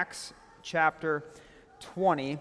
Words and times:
Acts 0.00 0.32
chapter 0.62 1.22
20. 1.80 2.38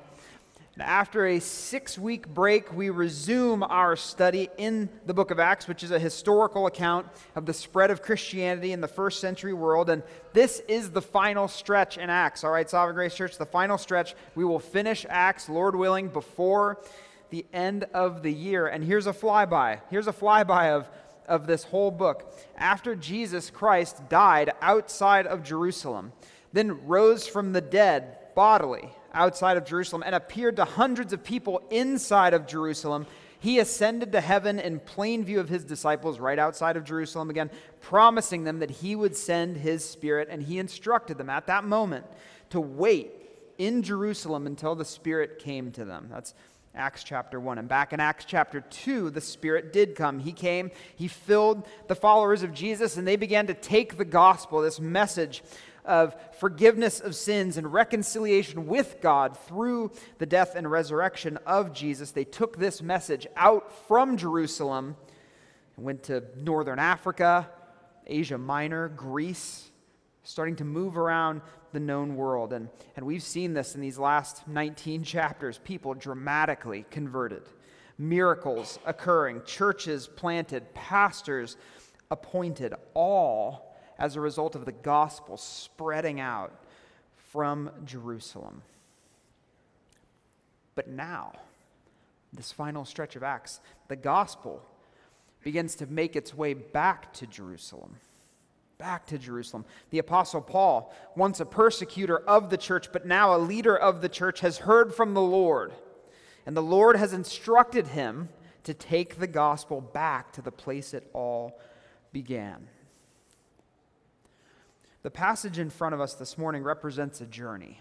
After 0.79 1.27
a 1.27 1.42
six 1.42 1.97
week 2.00 2.25
break, 2.25 2.71
we 2.71 2.89
resume 2.89 3.63
our 3.63 3.97
study 3.97 4.47
in 4.58 4.88
the 5.05 5.13
book 5.13 5.29
of 5.29 5.39
Acts, 5.41 5.67
which 5.67 5.83
is 5.83 5.91
a 5.91 5.99
historical 5.99 6.67
account 6.67 7.07
of 7.35 7.45
the 7.45 7.53
spread 7.53 7.91
of 7.91 8.01
Christianity 8.01 8.71
in 8.71 8.79
the 8.79 8.87
first 8.87 9.19
century 9.19 9.51
world. 9.51 9.89
And 9.89 10.03
this 10.31 10.61
is 10.69 10.91
the 10.91 11.01
final 11.01 11.49
stretch 11.49 11.97
in 11.97 12.09
Acts. 12.09 12.45
All 12.45 12.51
right, 12.51 12.69
Sovereign 12.69 12.95
Grace 12.95 13.13
Church, 13.13 13.37
the 13.37 13.46
final 13.46 13.78
stretch. 13.78 14.15
We 14.35 14.46
will 14.46 14.60
finish 14.60 15.05
Acts, 15.10 15.49
Lord 15.49 15.76
willing, 15.76 16.07
before 16.07 16.80
the 17.30 17.45
end 17.52 17.84
of 17.94 18.23
the 18.23 18.31
year. 18.31 18.67
And 18.67 18.85
here's 18.85 19.05
a 19.05 19.12
flyby. 19.12 19.81
Here's 19.89 20.07
a 20.07 20.13
flyby 20.13 20.77
of, 20.77 20.88
of 21.27 21.45
this 21.45 21.66
whole 21.66 21.91
book. 21.91 22.34
After 22.55 22.95
Jesus 22.95 23.49
Christ 23.49 24.07
died 24.07 24.53
outside 24.62 25.27
of 25.27 25.44
Jerusalem, 25.44 26.13
then 26.54 26.86
rose 26.88 27.27
from 27.27 27.54
the 27.54 27.62
dead 27.62 28.18
bodily 28.36 28.90
outside 29.13 29.57
of 29.57 29.66
Jerusalem 29.66 30.03
and 30.05 30.16
appeared 30.16 30.55
to 30.57 30.66
hundreds 30.66 31.13
of 31.13 31.23
people 31.23 31.62
inside 31.70 32.34
of 32.34 32.48
Jerusalem. 32.48 33.05
He 33.40 33.59
ascended 33.59 34.12
to 34.12 34.21
heaven 34.21 34.59
in 34.59 34.80
plain 34.80 35.23
view 35.23 35.40
of 35.40 35.49
his 35.49 35.63
disciples 35.63 36.20
right 36.20 36.38
outside 36.38 36.77
of 36.77 36.84
Jerusalem 36.84 37.30
again, 37.30 37.49
promising 37.80 38.43
them 38.43 38.59
that 38.59 38.70
he 38.70 38.95
would 38.95 39.16
send 39.16 39.57
his 39.57 39.84
spirit. 39.84 40.27
And 40.30 40.43
he 40.43 40.59
instructed 40.59 41.17
them 41.17 41.30
at 41.30 41.48
that 41.48 41.63
moment 41.63 42.05
to 42.49 42.59
wait 42.59 43.13
in 43.57 43.81
Jerusalem 43.81 44.45
until 44.45 44.76
the 44.76 44.85
spirit 44.85 45.40
came 45.40 45.71
to 45.71 45.85
them. 45.85 46.07
That's 46.12 46.34
Acts 46.76 47.04
chapter 47.04 47.40
1. 47.40 47.57
And 47.57 47.68
back 47.68 47.93
in 47.93 47.99
Acts 47.99 48.26
chapter 48.26 48.62
2, 48.62 49.09
the 49.09 49.21
Spirit 49.21 49.73
did 49.73 49.95
come. 49.95 50.20
He 50.20 50.31
came, 50.31 50.71
He 50.95 51.07
filled 51.07 51.68
the 51.88 51.95
followers 51.95 52.43
of 52.43 52.54
Jesus, 52.54 52.95
and 52.95 53.07
they 53.07 53.16
began 53.16 53.48
to 53.48 53.54
take 53.54 53.98
the 53.98 54.05
gospel, 54.05 54.62
this 54.62 54.79
message 54.79 55.43
of 55.89 56.16
forgiveness 56.39 56.99
of 56.99 57.16
sins 57.16 57.57
and 57.57 57.73
reconciliation 57.73 58.67
with 58.67 59.02
God 59.02 59.35
through 59.35 59.91
the 60.20 60.25
death 60.27 60.53
and 60.55 60.70
resurrection 60.70 61.38
of 61.48 61.73
Jesus. 61.73 62.12
They 62.12 62.23
took 62.23 62.57
this 62.57 62.82
message 62.82 63.26
out 63.35 63.87
from 63.87 64.16
Jerusalem 64.16 64.95
and 65.76 65.86
went 65.86 66.04
to 66.04 66.23
northern 66.38 66.78
Africa, 66.78 67.50
Asia 68.06 68.38
Minor, 68.38 68.90
Greece, 68.90 69.72
starting 70.23 70.56
to 70.58 70.64
move 70.64 70.95
around 70.95 71.42
the 71.73 71.80
known 71.80 72.16
world. 72.16 72.54
And, 72.54 72.70
and 72.95 73.04
we've 73.04 73.23
seen 73.23 73.56
this 73.56 73.73
in 73.73 73.82
these 73.82 73.98
last 73.98 74.48
19 74.48 75.04
chapters 75.04 75.60
people 75.64 75.95
dramatically 75.95 76.86
converted, 76.92 77.44
miracles 77.98 78.78
occurring, 78.86 79.42
churches 79.44 80.08
planted, 80.08 80.72
pastors 80.76 81.58
appointed, 82.12 82.76
all 82.94 83.69
as 84.00 84.16
a 84.16 84.22
result 84.22 84.55
of 84.55 84.66
the 84.66 84.72
gospel 84.72 85.38
spreading 85.38 86.19
out 86.19 86.53
from 87.31 87.69
Jerusalem. 87.86 88.64
But 90.73 90.88
now, 90.88 91.33
this 92.31 92.52
final 92.52 92.86
stretch 92.86 93.16
of 93.16 93.23
Acts, 93.23 93.59
the 93.89 93.97
gospel 93.97 94.64
begins 95.44 95.75
to 95.75 95.88
make 95.88 96.16
its 96.16 96.33
way 96.33 96.53
back 96.53 97.14
to 97.14 97.27
Jerusalem. 97.27 97.97
Back 98.77 99.05
to 99.08 99.17
Jerusalem. 99.17 99.66
The 99.89 100.00
Apostle 100.00 100.42
Paul, 100.42 100.94
once 101.16 101.42
a 101.42 101.45
persecutor 101.45 102.17
of 102.17 102.50
the 102.50 102.58
church, 102.58 102.94
but 102.94 103.05
now 103.05 103.36
a 103.36 103.38
leader 103.38 103.75
of 103.75 104.02
the 104.02 104.08
church, 104.08 104.39
has 104.39 104.59
heard 104.59 104.95
from 104.95 105.14
the 105.14 105.22
Lord. 105.22 105.73
And 106.45 106.55
the 106.55 106.64
Lord 106.64 106.95
has 106.95 107.11
instructed 107.11 107.88
him 107.88 108.30
to 108.64 108.73
take 108.73 109.20
the 109.20 109.27
gospel 109.27 109.81
back 109.81 110.31
to 110.33 110.42
the 110.42 110.52
place 110.52 110.94
it 110.94 111.09
all 111.14 111.59
began. 112.14 112.67
The 115.02 115.11
passage 115.11 115.59
in 115.59 115.69
front 115.69 115.95
of 115.95 116.02
us 116.02 116.16
this 116.16 116.38
morning 116.38 116.64
represents 116.64 117.22
a 117.22 117.25
journey, 117.25 117.80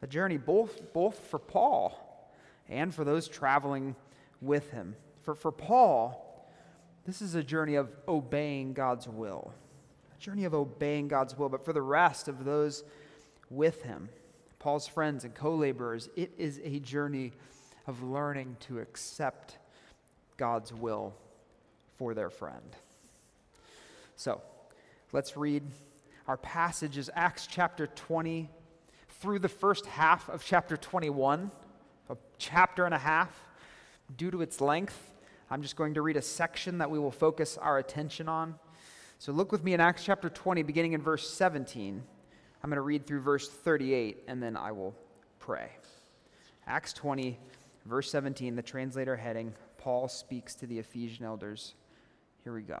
a 0.00 0.06
journey 0.06 0.36
both, 0.36 0.92
both 0.92 1.18
for 1.18 1.40
Paul 1.40 2.32
and 2.68 2.94
for 2.94 3.04
those 3.04 3.26
traveling 3.26 3.96
with 4.40 4.70
him. 4.70 4.94
For, 5.22 5.34
for 5.34 5.50
Paul, 5.50 6.48
this 7.04 7.20
is 7.20 7.34
a 7.34 7.42
journey 7.42 7.74
of 7.74 7.90
obeying 8.06 8.74
God's 8.74 9.08
will, 9.08 9.52
a 10.16 10.20
journey 10.20 10.44
of 10.44 10.54
obeying 10.54 11.08
God's 11.08 11.36
will. 11.36 11.48
But 11.48 11.64
for 11.64 11.72
the 11.72 11.82
rest 11.82 12.28
of 12.28 12.44
those 12.44 12.84
with 13.50 13.82
him, 13.82 14.08
Paul's 14.60 14.86
friends 14.86 15.24
and 15.24 15.34
co 15.34 15.56
laborers, 15.56 16.08
it 16.14 16.30
is 16.38 16.60
a 16.62 16.78
journey 16.78 17.32
of 17.88 18.04
learning 18.04 18.56
to 18.60 18.78
accept 18.78 19.58
God's 20.36 20.72
will 20.72 21.12
for 21.98 22.14
their 22.14 22.30
friend. 22.30 22.76
So, 24.14 24.40
let's 25.12 25.36
read 25.36 25.64
our 26.30 26.36
passage 26.36 26.96
is 26.96 27.10
Acts 27.16 27.48
chapter 27.48 27.88
20 27.88 28.48
through 29.18 29.40
the 29.40 29.48
first 29.48 29.84
half 29.86 30.28
of 30.28 30.44
chapter 30.44 30.76
21, 30.76 31.50
a 32.08 32.16
chapter 32.38 32.84
and 32.84 32.94
a 32.94 32.98
half. 32.98 33.48
Due 34.16 34.30
to 34.30 34.40
its 34.40 34.60
length, 34.60 35.10
I'm 35.50 35.60
just 35.60 35.74
going 35.74 35.94
to 35.94 36.02
read 36.02 36.16
a 36.16 36.22
section 36.22 36.78
that 36.78 36.88
we 36.88 37.00
will 37.00 37.10
focus 37.10 37.58
our 37.58 37.78
attention 37.78 38.28
on. 38.28 38.54
So 39.18 39.32
look 39.32 39.50
with 39.50 39.64
me 39.64 39.74
in 39.74 39.80
Acts 39.80 40.04
chapter 40.04 40.30
20, 40.30 40.62
beginning 40.62 40.92
in 40.92 41.02
verse 41.02 41.28
17. 41.28 42.00
I'm 42.62 42.70
going 42.70 42.76
to 42.76 42.80
read 42.80 43.08
through 43.08 43.22
verse 43.22 43.48
38, 43.48 44.18
and 44.28 44.40
then 44.40 44.56
I 44.56 44.70
will 44.70 44.94
pray. 45.40 45.70
Acts 46.64 46.92
20, 46.92 47.40
verse 47.86 48.08
17, 48.08 48.54
the 48.54 48.62
translator 48.62 49.16
heading 49.16 49.52
Paul 49.78 50.06
speaks 50.06 50.54
to 50.54 50.68
the 50.68 50.78
Ephesian 50.78 51.24
elders. 51.24 51.74
Here 52.44 52.54
we 52.54 52.62
go. 52.62 52.80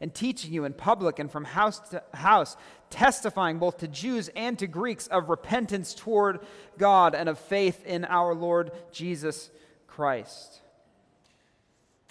and 0.00 0.14
teaching 0.14 0.52
you 0.52 0.64
in 0.64 0.72
public 0.72 1.18
and 1.18 1.30
from 1.30 1.44
house 1.44 1.78
to 1.90 2.02
house, 2.14 2.56
testifying 2.90 3.58
both 3.58 3.78
to 3.78 3.88
Jews 3.88 4.30
and 4.36 4.58
to 4.58 4.66
Greeks 4.66 5.06
of 5.06 5.28
repentance 5.28 5.94
toward 5.94 6.40
God 6.78 7.14
and 7.14 7.28
of 7.28 7.38
faith 7.38 7.84
in 7.84 8.04
our 8.04 8.34
Lord 8.34 8.72
Jesus 8.92 9.50
Christ. 9.86 10.60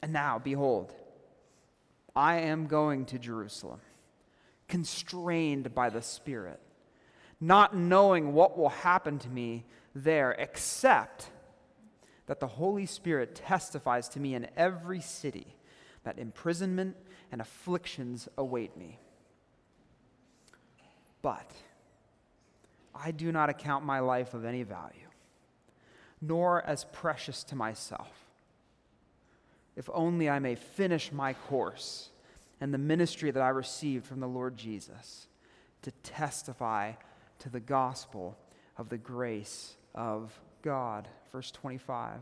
And 0.01 0.13
now, 0.13 0.39
behold, 0.39 0.93
I 2.15 2.37
am 2.41 2.67
going 2.67 3.05
to 3.05 3.19
Jerusalem, 3.19 3.81
constrained 4.67 5.75
by 5.75 5.89
the 5.89 6.01
Spirit, 6.01 6.59
not 7.39 7.75
knowing 7.75 8.33
what 8.33 8.57
will 8.57 8.69
happen 8.69 9.19
to 9.19 9.29
me 9.29 9.65
there, 9.93 10.31
except 10.31 11.29
that 12.27 12.39
the 12.39 12.47
Holy 12.47 12.85
Spirit 12.85 13.35
testifies 13.35 14.09
to 14.09 14.19
me 14.19 14.33
in 14.33 14.47
every 14.55 15.01
city 15.01 15.55
that 16.05 16.17
imprisonment 16.17 16.95
and 17.31 17.41
afflictions 17.41 18.29
await 18.37 18.77
me. 18.77 18.97
But 21.21 21.51
I 22.93 23.11
do 23.11 23.31
not 23.31 23.49
account 23.49 23.83
my 23.83 23.99
life 23.99 24.33
of 24.33 24.45
any 24.45 24.63
value, 24.63 25.09
nor 26.21 26.63
as 26.65 26.85
precious 26.85 27.43
to 27.45 27.55
myself, 27.55 28.25
if 29.75 29.89
only 29.93 30.29
I 30.29 30.39
may 30.39 30.55
finish 30.55 31.11
my 31.11 31.33
course 31.33 32.09
and 32.61 32.73
the 32.73 32.77
ministry 32.77 33.31
that 33.31 33.43
I 33.43 33.49
received 33.49 34.05
from 34.05 34.21
the 34.21 34.27
Lord 34.27 34.55
Jesus 34.55 35.27
to 35.81 35.91
testify 36.03 36.93
to 37.39 37.49
the 37.49 37.59
gospel 37.59 38.37
of 38.77 38.89
the 38.89 38.97
grace 38.97 39.75
of 39.93 40.39
God. 40.61 41.07
Verse 41.31 41.51
25. 41.51 42.21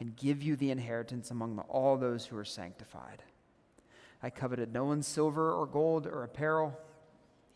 and 0.00 0.16
give 0.16 0.42
you 0.42 0.56
the 0.56 0.70
inheritance 0.70 1.30
among 1.30 1.56
the, 1.56 1.62
all 1.62 1.98
those 1.98 2.24
who 2.24 2.36
are 2.36 2.44
sanctified. 2.44 3.22
I 4.22 4.30
coveted 4.30 4.72
no 4.72 4.86
one's 4.86 5.06
silver 5.06 5.52
or 5.52 5.66
gold 5.66 6.06
or 6.06 6.24
apparel. 6.24 6.76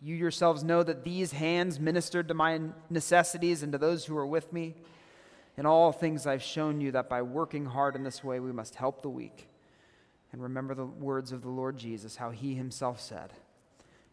You 0.01 0.15
yourselves 0.15 0.63
know 0.63 0.83
that 0.83 1.05
these 1.05 1.33
hands 1.33 1.81
ministered 1.81 2.29
to 2.29 2.35
my 2.35 2.61
necessities 2.91 3.63
and 3.63 3.73
to 3.73 3.79
those 3.79 4.05
who 4.05 4.17
are 4.17 4.27
with 4.27 4.53
me. 4.53 4.75
In 5.57 5.65
all 5.65 5.91
things, 5.91 6.27
I've 6.27 6.43
shown 6.43 6.81
you 6.81 6.93
that 6.93 7.09
by 7.09 7.23
working 7.23 7.65
hard 7.65 7.97
in 7.97 8.03
this 8.03 8.23
way, 8.23 8.41
we 8.41 8.53
must 8.53 8.75
help 8.75 9.01
the 9.01 9.09
weak. 9.09 9.49
And 10.33 10.43
remember 10.43 10.75
the 10.75 10.85
words 10.85 11.33
of 11.33 11.43
the 11.43 11.49
Lord 11.49 11.79
Jesus, 11.79 12.17
how 12.17 12.31
he 12.31 12.55
himself 12.55 13.01
said, 13.01 13.33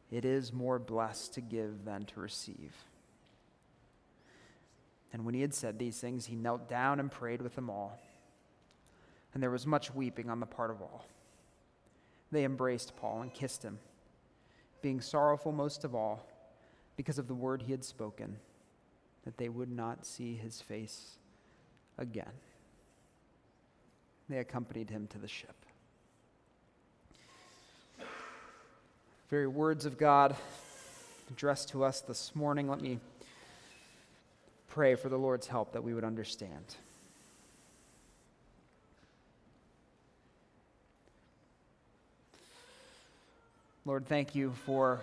It 0.09 0.23
is 0.23 0.53
more 0.53 0.79
blessed 0.79 1.33
to 1.33 1.41
give 1.41 1.83
than 1.83 2.05
to 2.05 2.19
receive. 2.19 2.73
And 5.11 5.25
when 5.25 5.33
he 5.33 5.41
had 5.41 5.53
said 5.53 5.77
these 5.79 5.99
things, 5.99 6.27
he 6.27 6.35
knelt 6.35 6.69
down 6.69 6.99
and 6.99 7.11
prayed 7.11 7.41
with 7.41 7.55
them 7.55 7.69
all 7.69 7.99
and 9.33 9.41
there 9.41 9.51
was 9.51 9.65
much 9.65 9.93
weeping 9.93 10.29
on 10.29 10.39
the 10.39 10.45
part 10.45 10.71
of 10.71 10.81
all. 10.81 11.05
They 12.31 12.43
embraced 12.43 12.95
Paul 12.95 13.21
and 13.21 13.33
kissed 13.33 13.63
him, 13.63 13.79
being 14.81 15.01
sorrowful 15.01 15.51
most 15.51 15.83
of 15.83 15.95
all 15.95 16.25
because 16.97 17.17
of 17.17 17.27
the 17.27 17.33
word 17.33 17.63
he 17.63 17.71
had 17.71 17.83
spoken, 17.83 18.37
that 19.25 19.37
they 19.37 19.49
would 19.49 19.71
not 19.71 20.05
see 20.05 20.35
his 20.35 20.61
face 20.61 21.17
again. 21.97 22.31
They 24.29 24.37
accompanied 24.37 24.89
him 24.89 25.07
to 25.07 25.17
the 25.17 25.27
ship. 25.27 25.55
Very 29.29 29.47
words 29.47 29.85
of 29.85 29.97
God 29.97 30.35
addressed 31.29 31.69
to 31.69 31.83
us 31.83 32.01
this 32.01 32.35
morning. 32.35 32.67
Let 32.69 32.81
me 32.81 32.99
pray 34.67 34.95
for 34.95 35.09
the 35.09 35.17
Lord's 35.17 35.47
help 35.47 35.73
that 35.73 35.83
we 35.83 35.93
would 35.93 36.03
understand. 36.03 36.75
Lord, 43.91 44.07
thank 44.07 44.35
you 44.35 44.53
for 44.65 45.01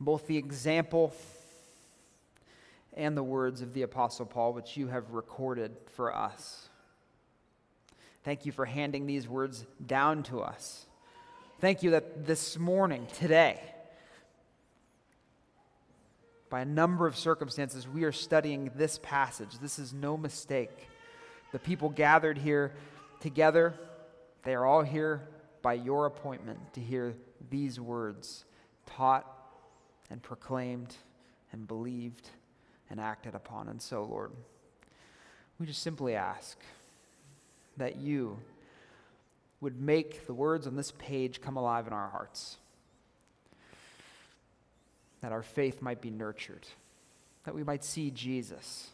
both 0.00 0.26
the 0.26 0.38
example 0.38 1.12
and 2.94 3.14
the 3.14 3.22
words 3.22 3.60
of 3.60 3.74
the 3.74 3.82
Apostle 3.82 4.24
Paul, 4.24 4.54
which 4.54 4.78
you 4.78 4.88
have 4.88 5.10
recorded 5.10 5.76
for 5.96 6.16
us. 6.16 6.70
Thank 8.24 8.46
you 8.46 8.52
for 8.52 8.64
handing 8.64 9.04
these 9.04 9.28
words 9.28 9.66
down 9.86 10.22
to 10.22 10.40
us. 10.40 10.86
Thank 11.60 11.82
you 11.82 11.90
that 11.90 12.26
this 12.26 12.58
morning, 12.58 13.06
today, 13.18 13.60
by 16.48 16.62
a 16.62 16.64
number 16.64 17.06
of 17.06 17.18
circumstances, 17.18 17.86
we 17.86 18.04
are 18.04 18.12
studying 18.12 18.70
this 18.76 18.98
passage. 19.02 19.58
This 19.60 19.78
is 19.78 19.92
no 19.92 20.16
mistake. 20.16 20.88
The 21.52 21.58
people 21.58 21.90
gathered 21.90 22.38
here 22.38 22.72
together, 23.20 23.74
they 24.42 24.54
are 24.54 24.64
all 24.64 24.80
here 24.80 25.28
by 25.60 25.74
your 25.74 26.06
appointment 26.06 26.72
to 26.72 26.80
hear 26.80 27.14
these 27.50 27.80
words 27.80 28.44
taught 28.86 29.26
and 30.10 30.22
proclaimed 30.22 30.94
and 31.52 31.66
believed 31.66 32.28
and 32.90 33.00
acted 33.00 33.34
upon. 33.34 33.68
And 33.68 33.80
so, 33.80 34.04
Lord, 34.04 34.32
we 35.58 35.66
just 35.66 35.82
simply 35.82 36.14
ask 36.14 36.58
that 37.76 37.96
you 37.96 38.38
would 39.60 39.80
make 39.80 40.26
the 40.26 40.34
words 40.34 40.66
on 40.66 40.76
this 40.76 40.92
page 40.98 41.40
come 41.40 41.56
alive 41.56 41.86
in 41.86 41.92
our 41.92 42.08
hearts, 42.08 42.58
that 45.20 45.32
our 45.32 45.42
faith 45.42 45.82
might 45.82 46.00
be 46.00 46.10
nurtured, 46.10 46.66
that 47.44 47.54
we 47.54 47.64
might 47.64 47.84
see 47.84 48.10
Jesus, 48.10 48.88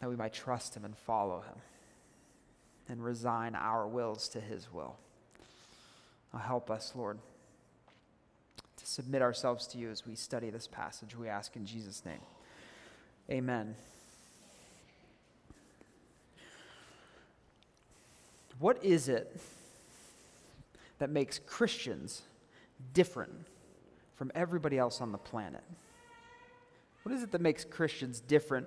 that 0.00 0.08
we 0.08 0.16
might 0.16 0.32
trust 0.32 0.76
him 0.76 0.84
and 0.84 0.96
follow 0.96 1.40
him 1.40 1.56
and 2.88 3.02
resign 3.02 3.54
our 3.54 3.86
wills 3.86 4.28
to 4.28 4.40
His 4.40 4.72
will. 4.72 4.96
Now 6.36 6.42
help 6.42 6.70
us, 6.70 6.92
Lord, 6.94 7.18
to 8.76 8.86
submit 8.86 9.22
ourselves 9.22 9.66
to 9.68 9.78
you 9.78 9.90
as 9.90 10.06
we 10.06 10.14
study 10.14 10.50
this 10.50 10.66
passage. 10.66 11.16
We 11.16 11.28
ask 11.28 11.56
in 11.56 11.64
Jesus' 11.64 12.04
name. 12.04 12.20
Amen. 13.30 13.74
What 18.58 18.84
is 18.84 19.08
it 19.08 19.40
that 20.98 21.08
makes 21.08 21.38
Christians 21.38 22.20
different 22.92 23.32
from 24.16 24.30
everybody 24.34 24.76
else 24.76 25.00
on 25.00 25.12
the 25.12 25.18
planet? 25.18 25.64
What 27.02 27.14
is 27.14 27.22
it 27.22 27.32
that 27.32 27.40
makes 27.40 27.64
Christians 27.64 28.20
different 28.20 28.66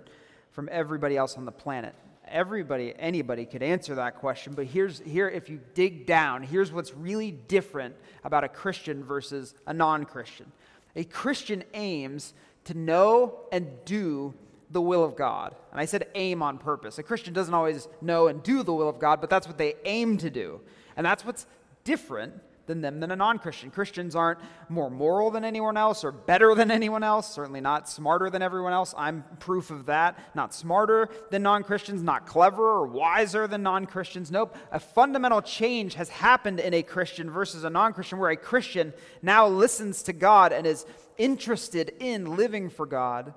from 0.52 0.70
everybody 0.72 1.18
else 1.18 1.38
on 1.38 1.46
the 1.46 1.52
planet? 1.52 1.94
Everybody, 2.30 2.94
anybody 2.98 3.46
could 3.46 3.64
answer 3.64 3.96
that 3.96 4.18
question, 4.18 4.54
but 4.54 4.66
here's 4.66 5.00
here 5.00 5.30
if 5.30 5.50
you 5.50 5.60
dig 5.74 6.06
down, 6.06 6.44
here's 6.44 6.72
what's 6.72 6.94
really 6.94 7.32
different 7.32 7.96
about 8.24 8.44
a 8.44 8.48
Christian 8.48 9.04
versus 9.04 9.54
a 9.68 9.74
non-Christian. 9.74 10.52
A 10.96 11.04
Christian 11.04 11.64
aims 11.74 12.34
to 12.66 12.74
know 12.74 13.42
and 13.52 13.68
do 13.86 14.34
the 14.72 14.82
will 14.82 15.04
of 15.04 15.16
God. 15.16 15.56
And 15.72 15.80
I 15.80 15.86
said 15.86 16.08
aim 16.16 16.44
on 16.44 16.58
purpose. 16.58 17.00
A 17.00 17.04
Christian 17.04 17.34
doesn't 17.34 17.54
always 17.54 17.88
know 18.02 18.28
and 18.28 18.42
do 18.44 18.64
the 18.64 18.74
will 18.74 18.90
of 18.90 19.00
God, 19.00 19.22
but 19.22 19.30
that's 19.30 19.48
what 19.48 19.58
they 19.58 19.76
aim 19.86 20.18
to 20.18 20.30
do. 20.30 20.62
And 20.96 21.06
that's 21.06 21.26
what's 21.26 21.46
different 21.84 22.34
than 22.70 22.82
them 22.82 23.00
than 23.00 23.12
a 23.12 23.16
non 23.16 23.40
Christian. 23.40 23.72
Christians 23.72 24.16
aren't 24.16 24.40
more 24.70 24.92
moral 24.92 25.32
than 25.32 25.44
anyone 25.44 25.76
else 25.76 26.04
or 26.04 26.12
better 26.12 26.54
than 26.54 26.70
anyone 26.70 27.04
else, 27.04 27.34
certainly 27.34 27.60
not 27.60 27.90
smarter 27.90 28.30
than 28.30 28.44
everyone 28.44 28.72
else. 28.72 28.94
I'm 28.96 29.26
proof 29.40 29.72
of 29.72 29.88
that. 29.88 30.20
Not 30.36 30.54
smarter 30.54 31.10
than 31.32 31.42
non 31.42 31.64
Christians, 31.64 32.04
not 32.04 32.28
cleverer 32.28 32.82
or 32.82 32.88
wiser 32.88 33.48
than 33.48 33.64
non 33.64 33.88
Christians. 33.88 34.30
Nope. 34.30 34.56
A 34.72 34.80
fundamental 34.80 35.42
change 35.42 35.96
has 35.96 36.10
happened 36.10 36.60
in 36.60 36.74
a 36.76 36.84
Christian 36.84 37.30
versus 37.32 37.64
a 37.64 37.70
non 37.70 37.92
Christian, 37.92 38.20
where 38.20 38.30
a 38.30 38.38
Christian 38.38 38.94
now 39.24 39.48
listens 39.48 40.04
to 40.04 40.14
God 40.14 40.54
and 40.54 40.68
is 40.68 40.86
interested 41.18 41.92
in 42.00 42.38
living 42.38 42.70
for 42.70 42.86
God, 42.86 43.34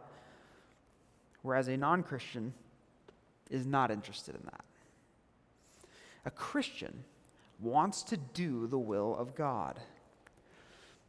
whereas 1.41 1.69
a 1.69 1.77
non 1.79 2.03
Christian 2.03 2.53
is 3.51 3.67
not 3.67 3.91
interested 3.91 4.35
in 4.35 4.43
that. 4.45 4.65
A 6.27 6.31
Christian 6.31 7.05
wants 7.63 8.03
to 8.05 8.17
do 8.17 8.67
the 8.67 8.79
will 8.79 9.17
of 9.17 9.35
God. 9.35 9.79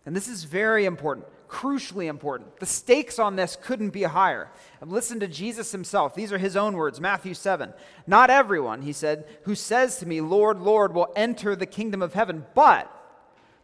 And 0.05 0.15
this 0.15 0.27
is 0.27 0.43
very 0.43 0.85
important, 0.85 1.27
crucially 1.47 2.07
important. 2.07 2.59
The 2.59 2.65
stakes 2.65 3.19
on 3.19 3.37
this 3.37 3.57
couldn't 3.61 3.91
be 3.91 4.03
higher. 4.03 4.51
And 4.81 4.91
listen 4.91 5.19
to 5.21 5.27
Jesus 5.27 5.71
himself. 5.71 6.13
These 6.13 6.33
are 6.33 6.37
his 6.37 6.57
own 6.57 6.75
words, 6.75 6.99
Matthew 6.99 7.33
7. 7.33 7.73
Not 8.05 8.29
everyone, 8.29 8.81
he 8.81 8.91
said, 8.91 9.25
who 9.43 9.55
says 9.55 9.97
to 9.97 10.05
me, 10.05 10.19
Lord, 10.19 10.59
Lord, 10.59 10.93
will 10.93 11.13
enter 11.15 11.55
the 11.55 11.65
kingdom 11.65 12.01
of 12.01 12.13
heaven, 12.13 12.45
but 12.53 12.91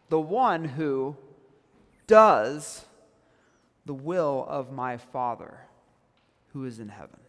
the 0.08 0.20
one 0.20 0.64
who 0.64 1.16
does 2.06 2.86
the 3.84 3.94
will 3.94 4.46
of 4.48 4.72
my 4.72 4.96
Father 4.96 5.58
who 6.52 6.64
is 6.64 6.78
in 6.78 6.88
heaven. 6.88 7.20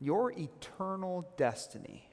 Your 0.00 0.32
eternal 0.32 1.26
destiny 1.36 2.08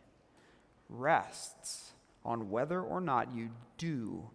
rests 0.92 1.92
on 2.24 2.50
whether 2.50 2.82
or 2.82 3.02
not 3.02 3.34
you 3.34 3.50
do 3.78 4.30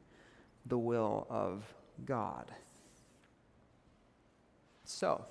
the 0.67 0.79
will 0.79 1.27
of 1.31 1.63
God. 2.05 2.51
So, 4.85 5.25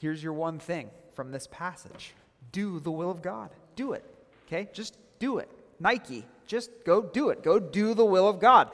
here's 0.00 0.22
your 0.22 0.32
one 0.32 0.58
thing 0.58 0.90
from 1.14 1.32
this 1.32 1.48
passage 1.50 2.12
do 2.52 2.80
the 2.80 2.90
will 2.90 3.10
of 3.10 3.22
God. 3.22 3.50
Do 3.74 3.92
it. 3.92 4.04
Okay? 4.46 4.68
Just 4.72 4.96
do 5.18 5.38
it. 5.38 5.48
Nike, 5.80 6.24
just 6.46 6.70
go 6.84 7.02
do 7.02 7.30
it. 7.30 7.42
Go 7.42 7.58
do 7.58 7.92
the 7.94 8.04
will 8.04 8.28
of 8.28 8.40
God. 8.40 8.70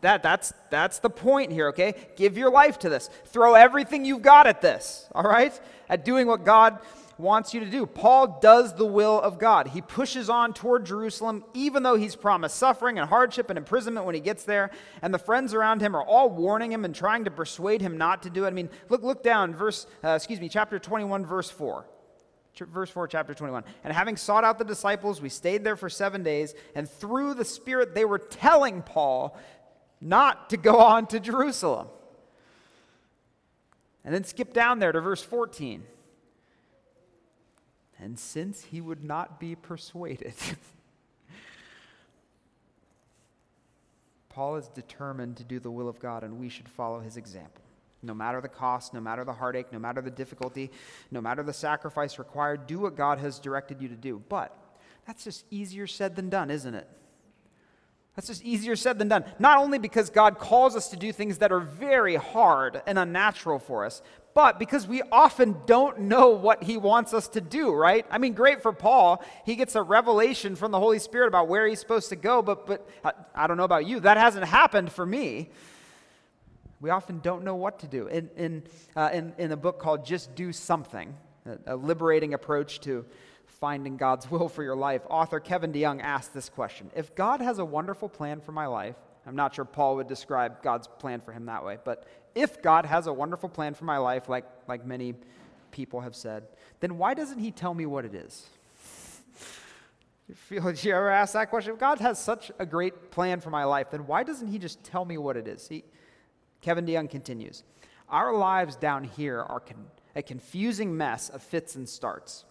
That, 0.00 0.22
that's, 0.22 0.52
that's 0.70 1.00
the 1.00 1.10
point 1.10 1.52
here, 1.52 1.68
okay? 1.68 1.94
Give 2.16 2.38
your 2.38 2.50
life 2.50 2.78
to 2.80 2.88
this. 2.88 3.10
Throw 3.26 3.54
everything 3.54 4.04
you've 4.04 4.22
got 4.22 4.46
at 4.46 4.60
this, 4.60 5.08
all 5.14 5.24
right? 5.24 5.58
At 5.88 6.04
doing 6.04 6.26
what 6.26 6.44
God 6.44 6.78
wants 7.18 7.54
you 7.54 7.60
to 7.60 7.70
do. 7.70 7.86
Paul 7.86 8.38
does 8.40 8.74
the 8.74 8.86
will 8.86 9.20
of 9.20 9.38
God. 9.38 9.68
He 9.68 9.80
pushes 9.80 10.28
on 10.28 10.52
toward 10.52 10.84
Jerusalem, 10.84 11.44
even 11.54 11.82
though 11.82 11.96
he's 11.96 12.14
promised 12.14 12.56
suffering 12.56 12.98
and 12.98 13.08
hardship 13.08 13.48
and 13.48 13.58
imprisonment 13.58 14.06
when 14.06 14.14
he 14.14 14.20
gets 14.20 14.44
there. 14.44 14.70
And 15.02 15.14
the 15.14 15.18
friends 15.18 15.54
around 15.54 15.80
him 15.80 15.96
are 15.96 16.02
all 16.02 16.28
warning 16.28 16.72
him 16.72 16.84
and 16.84 16.94
trying 16.94 17.24
to 17.24 17.30
persuade 17.30 17.80
him 17.80 17.96
not 17.96 18.22
to 18.24 18.30
do 18.30 18.44
it. 18.44 18.48
I 18.48 18.50
mean, 18.50 18.68
look, 18.88 19.02
look 19.02 19.22
down, 19.22 19.54
verse, 19.54 19.86
uh, 20.04 20.10
excuse 20.10 20.40
me, 20.40 20.48
chapter 20.48 20.78
21, 20.78 21.24
verse 21.24 21.50
4. 21.50 21.86
Verse 22.58 22.90
4, 22.90 23.08
chapter 23.08 23.34
21. 23.34 23.64
And 23.84 23.92
having 23.92 24.16
sought 24.16 24.44
out 24.44 24.58
the 24.58 24.64
disciples, 24.64 25.20
we 25.20 25.28
stayed 25.28 25.62
there 25.62 25.76
for 25.76 25.90
seven 25.90 26.22
days, 26.22 26.54
and 26.74 26.88
through 26.88 27.34
the 27.34 27.44
Spirit 27.44 27.94
they 27.94 28.06
were 28.06 28.18
telling 28.18 28.82
Paul 28.82 29.38
not 30.00 30.50
to 30.50 30.56
go 30.56 30.78
on 30.78 31.06
to 31.08 31.20
Jerusalem. 31.20 31.88
And 34.04 34.14
then 34.14 34.24
skip 34.24 34.54
down 34.54 34.78
there 34.78 34.92
to 34.92 35.00
verse 35.00 35.22
14. 35.22 35.82
And 37.98 38.18
since 38.18 38.64
he 38.64 38.80
would 38.80 39.02
not 39.02 39.40
be 39.40 39.54
persuaded, 39.54 40.34
Paul 44.28 44.56
is 44.56 44.68
determined 44.68 45.38
to 45.38 45.44
do 45.44 45.58
the 45.58 45.70
will 45.70 45.88
of 45.88 45.98
God, 45.98 46.22
and 46.22 46.38
we 46.38 46.50
should 46.50 46.68
follow 46.68 47.00
his 47.00 47.16
example. 47.16 47.62
No 48.02 48.12
matter 48.12 48.40
the 48.42 48.48
cost, 48.48 48.92
no 48.92 49.00
matter 49.00 49.24
the 49.24 49.32
heartache, 49.32 49.72
no 49.72 49.78
matter 49.78 50.02
the 50.02 50.10
difficulty, 50.10 50.70
no 51.10 51.22
matter 51.22 51.42
the 51.42 51.54
sacrifice 51.54 52.18
required, 52.18 52.66
do 52.66 52.78
what 52.78 52.96
God 52.96 53.18
has 53.18 53.38
directed 53.38 53.80
you 53.80 53.88
to 53.88 53.96
do. 53.96 54.22
But 54.28 54.54
that's 55.06 55.24
just 55.24 55.46
easier 55.50 55.86
said 55.86 56.16
than 56.16 56.28
done, 56.28 56.50
isn't 56.50 56.74
it? 56.74 56.86
That's 58.16 58.28
just 58.28 58.42
easier 58.42 58.76
said 58.76 58.98
than 58.98 59.08
done. 59.08 59.24
Not 59.38 59.58
only 59.58 59.78
because 59.78 60.08
God 60.08 60.38
calls 60.38 60.74
us 60.74 60.88
to 60.88 60.96
do 60.96 61.12
things 61.12 61.38
that 61.38 61.52
are 61.52 61.60
very 61.60 62.16
hard 62.16 62.82
and 62.86 62.98
unnatural 62.98 63.58
for 63.58 63.84
us, 63.84 64.00
but 64.32 64.58
because 64.58 64.86
we 64.86 65.02
often 65.12 65.56
don't 65.66 66.00
know 66.00 66.30
what 66.30 66.62
he 66.62 66.78
wants 66.78 67.12
us 67.12 67.28
to 67.28 67.42
do, 67.42 67.72
right? 67.72 68.06
I 68.10 68.16
mean, 68.18 68.32
great 68.32 68.62
for 68.62 68.72
Paul. 68.72 69.22
He 69.44 69.54
gets 69.54 69.74
a 69.74 69.82
revelation 69.82 70.56
from 70.56 70.72
the 70.72 70.78
Holy 70.78 70.98
Spirit 70.98 71.28
about 71.28 71.48
where 71.48 71.66
he's 71.66 71.80
supposed 71.80 72.08
to 72.08 72.16
go, 72.16 72.40
but, 72.40 72.66
but 72.66 72.88
I, 73.04 73.12
I 73.34 73.46
don't 73.46 73.58
know 73.58 73.64
about 73.64 73.86
you. 73.86 74.00
That 74.00 74.16
hasn't 74.16 74.46
happened 74.46 74.92
for 74.92 75.04
me. 75.04 75.50
We 76.80 76.90
often 76.90 77.20
don't 77.20 77.44
know 77.44 77.54
what 77.54 77.78
to 77.80 77.86
do. 77.86 78.06
In, 78.06 78.30
in, 78.36 78.62
uh, 78.94 79.10
in, 79.12 79.34
in 79.38 79.52
a 79.52 79.56
book 79.56 79.78
called 79.78 80.04
Just 80.04 80.34
Do 80.34 80.52
Something, 80.52 81.14
a, 81.46 81.74
a 81.74 81.76
liberating 81.76 82.34
approach 82.34 82.80
to 82.80 83.04
finding 83.60 83.96
God's 83.96 84.30
will 84.30 84.48
for 84.48 84.62
your 84.62 84.76
life, 84.76 85.02
author 85.08 85.40
Kevin 85.40 85.72
DeYoung 85.72 86.02
asked 86.02 86.34
this 86.34 86.48
question 86.48 86.90
If 86.94 87.14
God 87.14 87.40
has 87.40 87.58
a 87.58 87.64
wonderful 87.64 88.08
plan 88.08 88.40
for 88.40 88.52
my 88.52 88.66
life, 88.66 88.96
I'm 89.26 89.36
not 89.36 89.54
sure 89.54 89.64
Paul 89.64 89.96
would 89.96 90.06
describe 90.06 90.62
God's 90.62 90.86
plan 90.86 91.20
for 91.20 91.32
him 91.32 91.46
that 91.46 91.64
way, 91.64 91.78
but 91.84 92.06
if 92.36 92.62
God 92.62 92.84
has 92.84 93.06
a 93.06 93.12
wonderful 93.12 93.48
plan 93.48 93.74
for 93.74 93.86
my 93.86 93.96
life, 93.96 94.28
like, 94.28 94.44
like 94.68 94.86
many 94.86 95.14
people 95.70 96.02
have 96.02 96.14
said, 96.14 96.44
then 96.80 96.98
why 96.98 97.14
doesn't 97.14 97.38
He 97.38 97.50
tell 97.50 97.74
me 97.74 97.86
what 97.86 98.04
it 98.04 98.14
is? 98.14 98.46
You, 100.28 100.34
feel, 100.34 100.72
you 100.72 100.92
ever 100.92 101.08
ask 101.08 101.34
that 101.34 101.50
question? 101.50 101.74
If 101.74 101.78
God 101.78 102.00
has 102.00 102.18
such 102.18 102.50
a 102.58 102.66
great 102.66 103.12
plan 103.12 103.40
for 103.40 103.50
my 103.50 103.62
life, 103.62 103.92
then 103.92 104.08
why 104.08 104.24
doesn't 104.24 104.48
He 104.48 104.58
just 104.58 104.82
tell 104.82 105.04
me 105.04 105.18
what 105.18 105.36
it 105.36 105.46
is? 105.46 105.68
He, 105.68 105.84
Kevin 106.60 106.84
DeYoung 106.84 107.08
continues 107.08 107.62
Our 108.08 108.34
lives 108.36 108.74
down 108.74 109.04
here 109.04 109.38
are 109.40 109.60
con- 109.60 109.86
a 110.16 110.22
confusing 110.22 110.96
mess 110.96 111.28
of 111.28 111.44
fits 111.44 111.76
and 111.76 111.88
starts, 111.88 112.44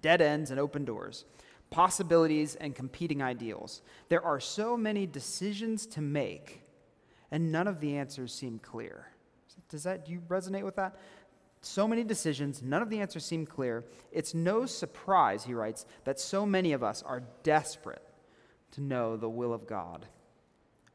dead 0.00 0.20
ends 0.20 0.50
and 0.50 0.58
open 0.58 0.84
doors, 0.84 1.24
possibilities 1.70 2.54
and 2.54 2.74
competing 2.74 3.22
ideals. 3.22 3.82
There 4.08 4.24
are 4.24 4.40
so 4.40 4.76
many 4.76 5.06
decisions 5.06 5.86
to 5.88 6.00
make 6.00 6.62
and 7.32 7.50
none 7.50 7.66
of 7.66 7.80
the 7.80 7.96
answers 7.96 8.32
seem 8.32 8.58
clear. 8.58 9.06
Does 9.70 9.84
that, 9.84 10.04
do 10.04 10.12
you 10.12 10.20
resonate 10.28 10.64
with 10.64 10.76
that? 10.76 10.96
So 11.62 11.88
many 11.88 12.04
decisions, 12.04 12.62
none 12.62 12.82
of 12.82 12.90
the 12.90 13.00
answers 13.00 13.24
seem 13.24 13.46
clear. 13.46 13.84
It's 14.12 14.34
no 14.34 14.66
surprise, 14.66 15.44
he 15.44 15.54
writes, 15.54 15.86
that 16.04 16.20
so 16.20 16.44
many 16.44 16.72
of 16.72 16.82
us 16.82 17.02
are 17.02 17.22
desperate 17.42 18.02
to 18.72 18.82
know 18.82 19.16
the 19.16 19.30
will 19.30 19.54
of 19.54 19.66
God 19.66 20.06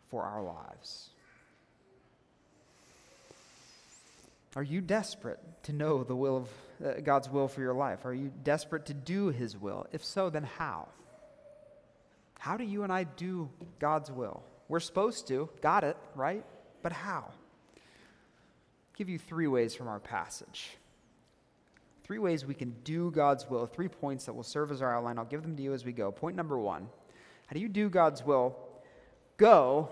for 0.09 0.23
our 0.23 0.43
lives. 0.43 1.09
Are 4.55 4.63
you 4.63 4.81
desperate 4.81 5.39
to 5.63 5.73
know 5.73 6.03
the 6.03 6.15
will 6.15 6.37
of 6.37 6.49
uh, 6.83 6.99
God's 7.03 7.29
will 7.29 7.47
for 7.47 7.61
your 7.61 7.73
life? 7.73 8.05
Are 8.05 8.13
you 8.13 8.31
desperate 8.43 8.85
to 8.87 8.93
do 8.93 9.29
his 9.29 9.57
will? 9.57 9.87
If 9.91 10.03
so, 10.03 10.29
then 10.29 10.43
how? 10.43 10.87
How 12.39 12.57
do 12.57 12.63
you 12.63 12.83
and 12.83 12.91
I 12.91 13.03
do 13.03 13.49
God's 13.79 14.11
will? 14.11 14.43
We're 14.67 14.79
supposed 14.79 15.27
to. 15.29 15.49
Got 15.61 15.83
it, 15.83 15.97
right? 16.15 16.43
But 16.81 16.91
how? 16.91 17.25
I'll 17.27 17.81
give 18.95 19.09
you 19.09 19.17
three 19.17 19.47
ways 19.47 19.75
from 19.75 19.87
our 19.87 19.99
passage. 19.99 20.77
Three 22.03 22.19
ways 22.19 22.45
we 22.45 22.53
can 22.53 22.73
do 22.83 23.11
God's 23.11 23.49
will, 23.49 23.65
three 23.65 23.89
points 23.89 24.25
that 24.25 24.33
will 24.33 24.43
serve 24.43 24.71
as 24.71 24.81
our 24.81 24.95
outline. 24.95 25.17
I'll 25.17 25.25
give 25.25 25.41
them 25.41 25.57
to 25.57 25.63
you 25.63 25.73
as 25.73 25.83
we 25.83 25.91
go. 25.91 26.11
Point 26.11 26.37
number 26.37 26.57
one 26.57 26.87
How 27.47 27.53
do 27.53 27.59
you 27.59 27.67
do 27.67 27.89
God's 27.89 28.23
will? 28.23 28.55
Go 29.35 29.89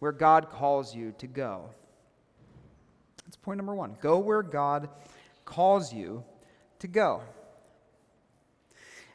where 0.00 0.12
God 0.12 0.50
calls 0.50 0.94
you 0.94 1.14
to 1.18 1.28
go. 1.28 1.70
That's 3.24 3.36
point 3.36 3.58
number 3.58 3.74
one. 3.74 3.96
Go 4.00 4.18
where 4.18 4.42
God 4.42 4.88
calls 5.44 5.92
you 5.92 6.24
to 6.78 6.86
go. 6.86 7.22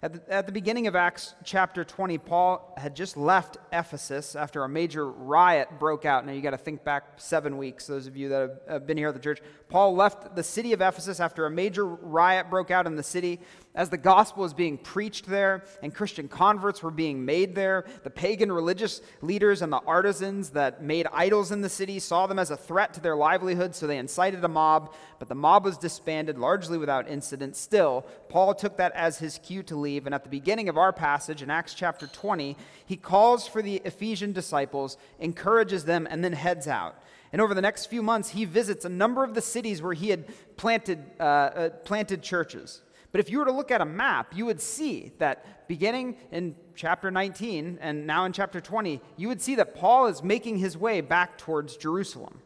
At 0.03 0.13
the, 0.13 0.33
at 0.33 0.45
the 0.45 0.51
beginning 0.51 0.85
of 0.85 0.95
Acts 0.95 1.33
chapter 1.43 1.83
20, 1.83 2.19
Paul 2.19 2.75
had 2.77 2.95
just 2.95 3.17
left 3.17 3.57
Ephesus 3.73 4.35
after 4.35 4.63
a 4.63 4.69
major 4.69 5.09
riot 5.09 5.69
broke 5.79 6.05
out. 6.05 6.23
Now, 6.23 6.33
you 6.33 6.41
got 6.41 6.51
to 6.51 6.57
think 6.57 6.83
back 6.83 7.13
seven 7.17 7.57
weeks, 7.57 7.87
those 7.87 8.05
of 8.05 8.15
you 8.15 8.29
that 8.29 8.61
have, 8.69 8.85
been 8.85 8.97
here 8.97 9.07
at 9.07 9.15
the 9.15 9.19
church. 9.19 9.41
Paul 9.69 9.95
left 9.95 10.35
the 10.35 10.43
city 10.43 10.71
of 10.73 10.81
Ephesus 10.81 11.19
after 11.19 11.47
a 11.47 11.49
major 11.49 11.83
riot 11.83 12.51
broke 12.51 12.69
out 12.69 12.85
in 12.85 12.95
the 12.95 13.01
city. 13.01 13.39
As 13.73 13.89
the 13.89 13.97
gospel 13.97 14.43
was 14.43 14.53
being 14.53 14.77
preached 14.77 15.25
there 15.25 15.63
and 15.81 15.93
Christian 15.93 16.27
converts 16.27 16.83
were 16.83 16.91
being 16.91 17.25
made 17.25 17.55
there, 17.55 17.85
the 18.03 18.09
pagan 18.09 18.51
religious 18.51 19.01
leaders 19.21 19.63
and 19.63 19.73
the 19.73 19.81
artisans 19.85 20.51
that 20.51 20.83
made 20.83 21.07
idols 21.11 21.51
in 21.51 21.61
the 21.61 21.69
city 21.69 21.99
saw 21.99 22.27
them 22.27 22.39
as 22.39 22.51
a 22.51 22.57
threat 22.57 22.93
to 22.93 23.01
their 23.01 23.15
livelihood, 23.15 23.73
so 23.73 23.87
they 23.87 23.97
incited 23.97 24.43
a 24.43 24.47
mob, 24.47 24.93
but 25.17 25.27
the 25.27 25.35
mob 25.35 25.65
was 25.65 25.77
disbanded 25.77 26.37
largely 26.37 26.77
without 26.77 27.09
incident. 27.09 27.55
Still, 27.55 28.05
Paul 28.29 28.53
took 28.53 28.77
that 28.77 28.91
as 28.93 29.17
his 29.17 29.39
cue 29.39 29.63
to 29.63 29.75
leave, 29.75 29.86
and 29.95 30.13
at 30.13 30.23
the 30.23 30.29
beginning 30.29 30.67
of 30.67 30.77
our 30.77 30.91
passage 30.91 31.41
in 31.41 31.49
Acts 31.49 31.73
chapter 31.73 32.07
20, 32.07 32.57
he 32.85 32.97
calls 32.97 33.47
for 33.47 33.61
the 33.61 33.77
Ephesian 33.85 34.33
disciples, 34.33 34.97
encourages 35.19 35.85
them, 35.85 36.07
and 36.09 36.23
then 36.23 36.33
heads 36.33 36.67
out. 36.67 37.01
And 37.31 37.41
over 37.41 37.53
the 37.53 37.61
next 37.61 37.85
few 37.85 38.01
months, 38.01 38.29
he 38.29 38.45
visits 38.45 38.83
a 38.83 38.89
number 38.89 39.23
of 39.23 39.33
the 39.33 39.41
cities 39.41 39.81
where 39.81 39.93
he 39.93 40.09
had 40.09 40.25
planted, 40.57 41.03
uh, 41.19 41.23
uh, 41.23 41.69
planted 41.69 42.21
churches. 42.21 42.81
But 43.11 43.21
if 43.21 43.29
you 43.29 43.39
were 43.39 43.45
to 43.45 43.51
look 43.51 43.71
at 43.71 43.81
a 43.81 43.85
map, 43.85 44.35
you 44.35 44.45
would 44.45 44.61
see 44.61 45.13
that 45.19 45.67
beginning 45.67 46.17
in 46.31 46.55
chapter 46.75 47.09
19 47.09 47.79
and 47.81 48.05
now 48.05 48.25
in 48.25 48.33
chapter 48.33 48.59
20, 48.59 49.01
you 49.15 49.27
would 49.27 49.41
see 49.41 49.55
that 49.55 49.75
Paul 49.75 50.07
is 50.07 50.21
making 50.21 50.57
his 50.57 50.77
way 50.77 51.01
back 51.01 51.37
towards 51.37 51.77
Jerusalem. 51.77 52.41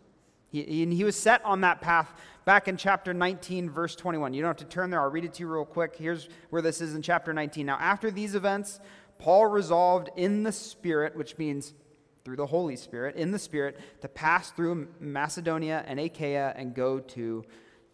He, 0.52 0.86
he 0.86 1.04
was 1.04 1.16
set 1.16 1.44
on 1.46 1.62
that 1.62 1.82
path 1.82 2.14
back 2.46 2.68
in 2.68 2.78
chapter 2.78 3.14
19, 3.14 3.70
verse 3.70 3.96
21. 3.96 4.34
You 4.34 4.42
don't 4.42 4.50
have 4.50 4.58
to 4.58 4.66
turn 4.66 4.90
there, 4.90 5.02
I'll 5.02 5.10
read 5.10 5.26
it 5.26 5.34
to 5.36 5.42
you 5.42 5.48
real 5.48 5.66
quick. 5.66 5.96
Here's 5.96 6.30
where 6.50 6.62
this 6.62 6.82
is 6.82 6.96
in 6.96 7.02
chapter 7.02 7.34
19. 7.34 7.66
Now, 7.66 7.78
after 7.80 8.12
these 8.12 8.36
events, 8.36 8.80
Paul 9.18 9.48
resolved 9.48 10.10
in 10.16 10.44
the 10.44 10.52
Spirit, 10.52 11.16
which 11.16 11.38
means 11.38 11.74
through 12.24 12.36
the 12.38 12.46
Holy 12.46 12.76
Spirit, 12.76 13.16
in 13.16 13.32
the 13.32 13.40
Spirit, 13.40 13.80
to 14.02 14.08
pass 14.08 14.52
through 14.52 14.88
Macedonia 15.00 15.84
and 15.88 16.00
Achaia 16.00 16.54
and 16.56 16.74
go 16.74 17.00
to 17.00 17.44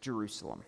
Jerusalem. 0.02 0.64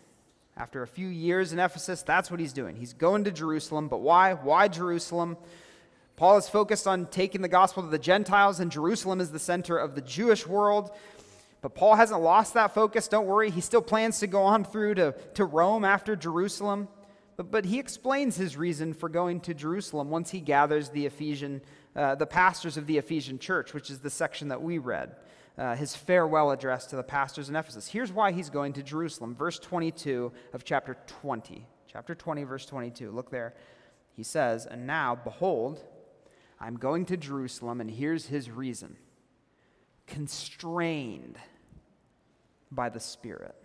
After 0.58 0.82
a 0.82 0.88
few 0.88 1.08
years 1.08 1.54
in 1.54 1.60
Ephesus, 1.60 2.04
that's 2.04 2.30
what 2.30 2.40
he's 2.40 2.52
doing. 2.52 2.76
He's 2.76 2.94
going 2.94 3.24
to 3.24 3.32
Jerusalem. 3.32 3.88
But 3.88 4.02
why? 4.02 4.34
Why 4.34 4.68
Jerusalem? 4.68 5.38
Paul 6.18 6.38
is 6.38 6.50
focused 6.50 6.86
on 6.86 7.06
taking 7.06 7.42
the 7.42 7.48
gospel 7.48 7.82
to 7.82 7.90
the 7.90 7.98
Gentiles, 7.98 8.60
and 8.60 8.70
Jerusalem 8.70 9.22
is 9.22 9.32
the 9.32 9.40
center 9.40 9.78
of 9.78 9.96
the 9.96 10.02
Jewish 10.02 10.46
world. 10.46 10.92
But 11.62 11.76
Paul 11.76 11.96
hasn't 11.96 12.22
lost 12.22 12.54
that 12.54 12.74
focus. 12.74 13.08
Don't 13.08 13.26
worry. 13.26 13.52
He 13.52 13.62
still 13.62 13.82
plans 13.82 14.20
to 14.20 14.28
go 14.28 14.44
on 14.44 14.64
through 14.64 14.96
to, 14.96 15.14
to 15.34 15.46
Rome 15.46 15.84
after 15.84 16.16
Jerusalem. 16.16 16.88
But, 17.36 17.52
but 17.52 17.66
he 17.66 17.80
explains 17.80 18.38
his 18.38 18.56
reason 18.56 18.94
for 18.94 19.10
going 19.10 19.42
to 19.42 19.54
Jerusalem 19.54 20.10
once 20.10 20.30
he 20.32 20.40
gathers 20.40 20.90
the 20.90 21.06
Ephesian, 21.06 21.62
uh, 21.96 22.16
the 22.16 22.26
pastors 22.26 22.78
of 22.78 22.88
the 22.88 22.98
Ephesian 22.98 23.40
church, 23.40 23.74
which 23.74 23.90
is 23.90 24.00
the 24.00 24.10
section 24.10 24.50
that 24.50 24.62
we 24.62 24.78
read 24.78 25.16
uh, 25.60 25.76
his 25.76 25.94
farewell 25.96 26.52
address 26.52 26.86
to 26.88 26.96
the 26.96 27.04
pastors 27.04 27.50
in 27.50 27.56
Ephesus. 27.56 27.88
Here's 27.88 28.14
why 28.14 28.32
he's 28.32 28.50
going 28.50 28.74
to 28.74 28.84
Jerusalem. 28.84 29.36
Verse 29.36 29.60
22 29.60 30.32
of 30.54 30.64
chapter 30.64 30.98
20. 31.06 31.66
Chapter 31.86 32.16
20, 32.16 32.44
verse 32.46 32.66
22. 32.66 33.12
Look 33.12 33.30
there. 33.30 33.54
He 34.16 34.24
says, 34.24 34.66
And 34.66 34.88
now, 34.88 35.16
behold, 35.16 35.84
I'm 36.62 36.78
going 36.78 37.06
to 37.08 37.18
Jerusalem, 37.18 37.82
and 37.82 37.92
here's 37.92 38.28
his 38.28 38.50
reason 38.50 38.96
constrained 40.10 41.38
by 42.72 42.90
the 42.90 43.00
Spirit. 43.00 43.56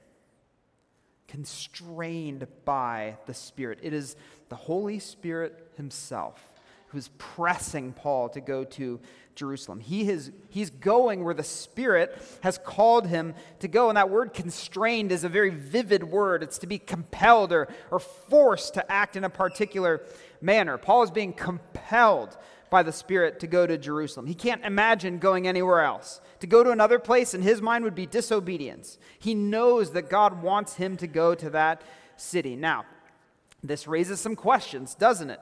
Constrained 1.26 2.46
by 2.64 3.16
the 3.26 3.34
Spirit. 3.34 3.80
It 3.82 3.92
is 3.92 4.14
the 4.48 4.56
Holy 4.56 4.98
Spirit 5.00 5.72
Himself 5.76 6.52
who's 6.88 7.10
pressing 7.18 7.92
Paul 7.92 8.28
to 8.28 8.40
go 8.40 8.62
to 8.62 9.00
Jerusalem. 9.34 9.80
He 9.80 10.08
is, 10.08 10.30
he's 10.48 10.70
going 10.70 11.24
where 11.24 11.34
the 11.34 11.42
Spirit 11.42 12.16
has 12.42 12.56
called 12.56 13.08
him 13.08 13.34
to 13.58 13.66
go. 13.66 13.88
And 13.88 13.96
that 13.96 14.10
word 14.10 14.32
constrained 14.32 15.10
is 15.10 15.24
a 15.24 15.28
very 15.28 15.50
vivid 15.50 16.04
word. 16.04 16.44
It's 16.44 16.58
to 16.58 16.68
be 16.68 16.78
compelled 16.78 17.52
or, 17.52 17.66
or 17.90 17.98
forced 17.98 18.74
to 18.74 18.92
act 18.92 19.16
in 19.16 19.24
a 19.24 19.30
particular 19.30 20.02
manner. 20.40 20.78
Paul 20.78 21.02
is 21.02 21.10
being 21.10 21.32
compelled 21.32 22.36
by 22.74 22.82
the 22.82 22.90
Spirit 22.90 23.38
to 23.38 23.46
go 23.46 23.68
to 23.68 23.78
Jerusalem. 23.78 24.26
He 24.26 24.34
can't 24.34 24.64
imagine 24.64 25.20
going 25.20 25.46
anywhere 25.46 25.82
else. 25.82 26.20
To 26.40 26.48
go 26.48 26.64
to 26.64 26.72
another 26.72 26.98
place 26.98 27.32
in 27.32 27.40
his 27.40 27.62
mind 27.62 27.84
would 27.84 27.94
be 27.94 28.04
disobedience. 28.04 28.98
He 29.20 29.32
knows 29.32 29.92
that 29.92 30.10
God 30.10 30.42
wants 30.42 30.74
him 30.74 30.96
to 30.96 31.06
go 31.06 31.36
to 31.36 31.50
that 31.50 31.82
city. 32.16 32.56
Now, 32.56 32.84
This 33.62 33.86
raises 33.86 34.20
some 34.20 34.34
questions, 34.34 34.96
doesn't 34.96 35.30
it? 35.30 35.40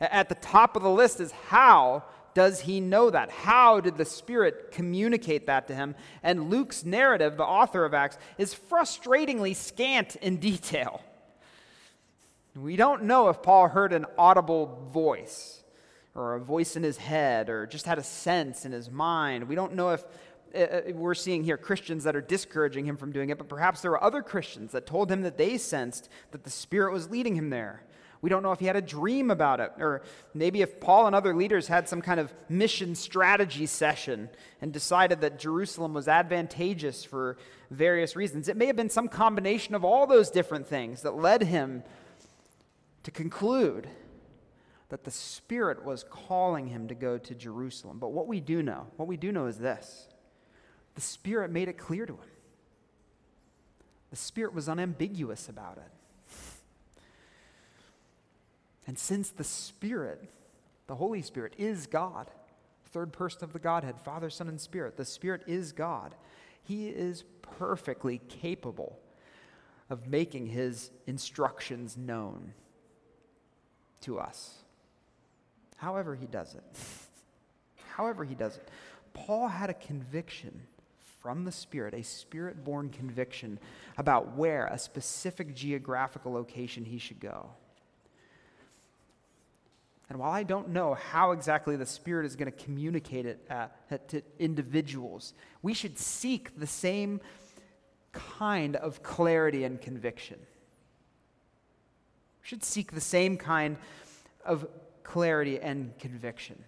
At 0.00 0.28
the 0.28 0.34
top 0.34 0.74
of 0.74 0.82
the 0.82 0.90
list 0.90 1.20
is 1.20 1.30
how 1.30 2.02
does 2.34 2.62
he 2.62 2.80
know 2.80 3.10
that? 3.10 3.30
How 3.30 3.80
did 3.80 3.96
the 3.96 4.04
Spirit 4.04 4.72
communicate 4.72 5.46
that 5.46 5.68
to 5.68 5.74
him? 5.74 5.94
And 6.24 6.50
Luke's 6.50 6.84
narrative, 6.84 7.36
the 7.36 7.44
author 7.44 7.84
of 7.84 7.94
Acts, 7.94 8.18
is 8.38 8.54
frustratingly 8.54 9.54
scant 9.54 10.16
in 10.16 10.38
detail. 10.38 11.00
We 12.56 12.74
don't 12.74 13.04
know 13.04 13.28
if 13.28 13.40
Paul 13.40 13.68
heard 13.68 13.92
an 13.92 14.04
audible 14.18 14.90
voice 14.92 15.61
or 16.14 16.34
a 16.34 16.40
voice 16.40 16.76
in 16.76 16.82
his 16.82 16.96
head 16.98 17.48
or 17.48 17.66
just 17.66 17.86
had 17.86 17.98
a 17.98 18.02
sense 18.02 18.64
in 18.64 18.72
his 18.72 18.90
mind. 18.90 19.48
We 19.48 19.54
don't 19.54 19.74
know 19.74 19.90
if 19.90 20.04
uh, 20.54 20.58
uh, 20.58 20.80
we're 20.94 21.14
seeing 21.14 21.42
here 21.42 21.56
Christians 21.56 22.04
that 22.04 22.14
are 22.14 22.20
discouraging 22.20 22.84
him 22.84 22.96
from 22.96 23.12
doing 23.12 23.30
it, 23.30 23.38
but 23.38 23.48
perhaps 23.48 23.80
there 23.80 23.90
were 23.90 24.02
other 24.02 24.22
Christians 24.22 24.72
that 24.72 24.86
told 24.86 25.10
him 25.10 25.22
that 25.22 25.38
they 25.38 25.56
sensed 25.56 26.08
that 26.30 26.44
the 26.44 26.50
Spirit 26.50 26.92
was 26.92 27.10
leading 27.10 27.34
him 27.34 27.50
there. 27.50 27.82
We 28.20 28.30
don't 28.30 28.44
know 28.44 28.52
if 28.52 28.60
he 28.60 28.66
had 28.66 28.76
a 28.76 28.82
dream 28.82 29.32
about 29.32 29.58
it, 29.58 29.72
or 29.78 30.02
maybe 30.32 30.62
if 30.62 30.78
Paul 30.78 31.08
and 31.08 31.16
other 31.16 31.34
leaders 31.34 31.66
had 31.66 31.88
some 31.88 32.00
kind 32.00 32.20
of 32.20 32.32
mission 32.48 32.94
strategy 32.94 33.66
session 33.66 34.28
and 34.60 34.72
decided 34.72 35.22
that 35.22 35.40
Jerusalem 35.40 35.92
was 35.92 36.06
advantageous 36.06 37.02
for 37.02 37.36
various 37.70 38.14
reasons. 38.14 38.48
It 38.48 38.56
may 38.56 38.66
have 38.66 38.76
been 38.76 38.90
some 38.90 39.08
combination 39.08 39.74
of 39.74 39.84
all 39.84 40.06
those 40.06 40.30
different 40.30 40.68
things 40.68 41.02
that 41.02 41.16
led 41.16 41.42
him 41.42 41.82
to 43.02 43.10
conclude 43.10 43.88
that 44.92 45.04
the 45.04 45.10
Spirit 45.10 45.86
was 45.86 46.04
calling 46.04 46.66
him 46.66 46.86
to 46.86 46.94
go 46.94 47.16
to 47.16 47.34
Jerusalem. 47.34 47.98
But 47.98 48.12
what 48.12 48.28
we 48.28 48.40
do 48.40 48.62
know, 48.62 48.88
what 48.96 49.08
we 49.08 49.16
do 49.16 49.32
know 49.32 49.46
is 49.46 49.56
this 49.56 50.06
the 50.94 51.00
Spirit 51.00 51.50
made 51.50 51.68
it 51.68 51.78
clear 51.78 52.04
to 52.04 52.12
him. 52.12 52.30
The 54.10 54.16
Spirit 54.16 54.52
was 54.52 54.68
unambiguous 54.68 55.48
about 55.48 55.78
it. 55.78 55.90
And 58.86 58.98
since 58.98 59.30
the 59.30 59.44
Spirit, 59.44 60.28
the 60.88 60.96
Holy 60.96 61.22
Spirit, 61.22 61.54
is 61.56 61.86
God, 61.86 62.30
third 62.90 63.14
person 63.14 63.44
of 63.44 63.54
the 63.54 63.58
Godhead, 63.58 63.98
Father, 63.98 64.28
Son, 64.28 64.46
and 64.46 64.60
Spirit, 64.60 64.98
the 64.98 65.06
Spirit 65.06 65.42
is 65.46 65.72
God, 65.72 66.14
He 66.64 66.90
is 66.90 67.24
perfectly 67.40 68.20
capable 68.28 68.98
of 69.88 70.06
making 70.06 70.48
His 70.48 70.90
instructions 71.06 71.96
known 71.96 72.52
to 74.02 74.18
us. 74.18 74.61
However, 75.82 76.14
he 76.14 76.26
does 76.26 76.54
it. 76.54 76.62
However, 77.96 78.24
he 78.24 78.36
does 78.36 78.56
it. 78.56 78.68
Paul 79.14 79.48
had 79.48 79.68
a 79.68 79.74
conviction 79.74 80.62
from 81.20 81.44
the 81.44 81.50
Spirit, 81.50 81.92
a 81.92 82.04
spirit 82.04 82.62
born 82.64 82.88
conviction 82.88 83.58
about 83.98 84.36
where, 84.36 84.66
a 84.66 84.78
specific 84.78 85.56
geographical 85.56 86.32
location 86.32 86.84
he 86.84 86.98
should 86.98 87.18
go. 87.18 87.50
And 90.08 90.20
while 90.20 90.30
I 90.30 90.44
don't 90.44 90.68
know 90.68 90.94
how 90.94 91.32
exactly 91.32 91.74
the 91.74 91.86
Spirit 91.86 92.26
is 92.26 92.36
going 92.36 92.52
to 92.52 92.64
communicate 92.64 93.26
it 93.26 93.44
uh, 93.50 93.66
to 94.06 94.22
individuals, 94.38 95.34
we 95.62 95.74
should 95.74 95.98
seek 95.98 96.56
the 96.60 96.66
same 96.66 97.20
kind 98.12 98.76
of 98.76 99.02
clarity 99.02 99.64
and 99.64 99.80
conviction. 99.80 100.38
We 102.40 102.46
should 102.46 102.62
seek 102.62 102.92
the 102.92 103.00
same 103.00 103.36
kind 103.36 103.78
of 104.44 104.64
clarity 105.04 105.58
and 105.60 105.96
conviction. 105.98 106.62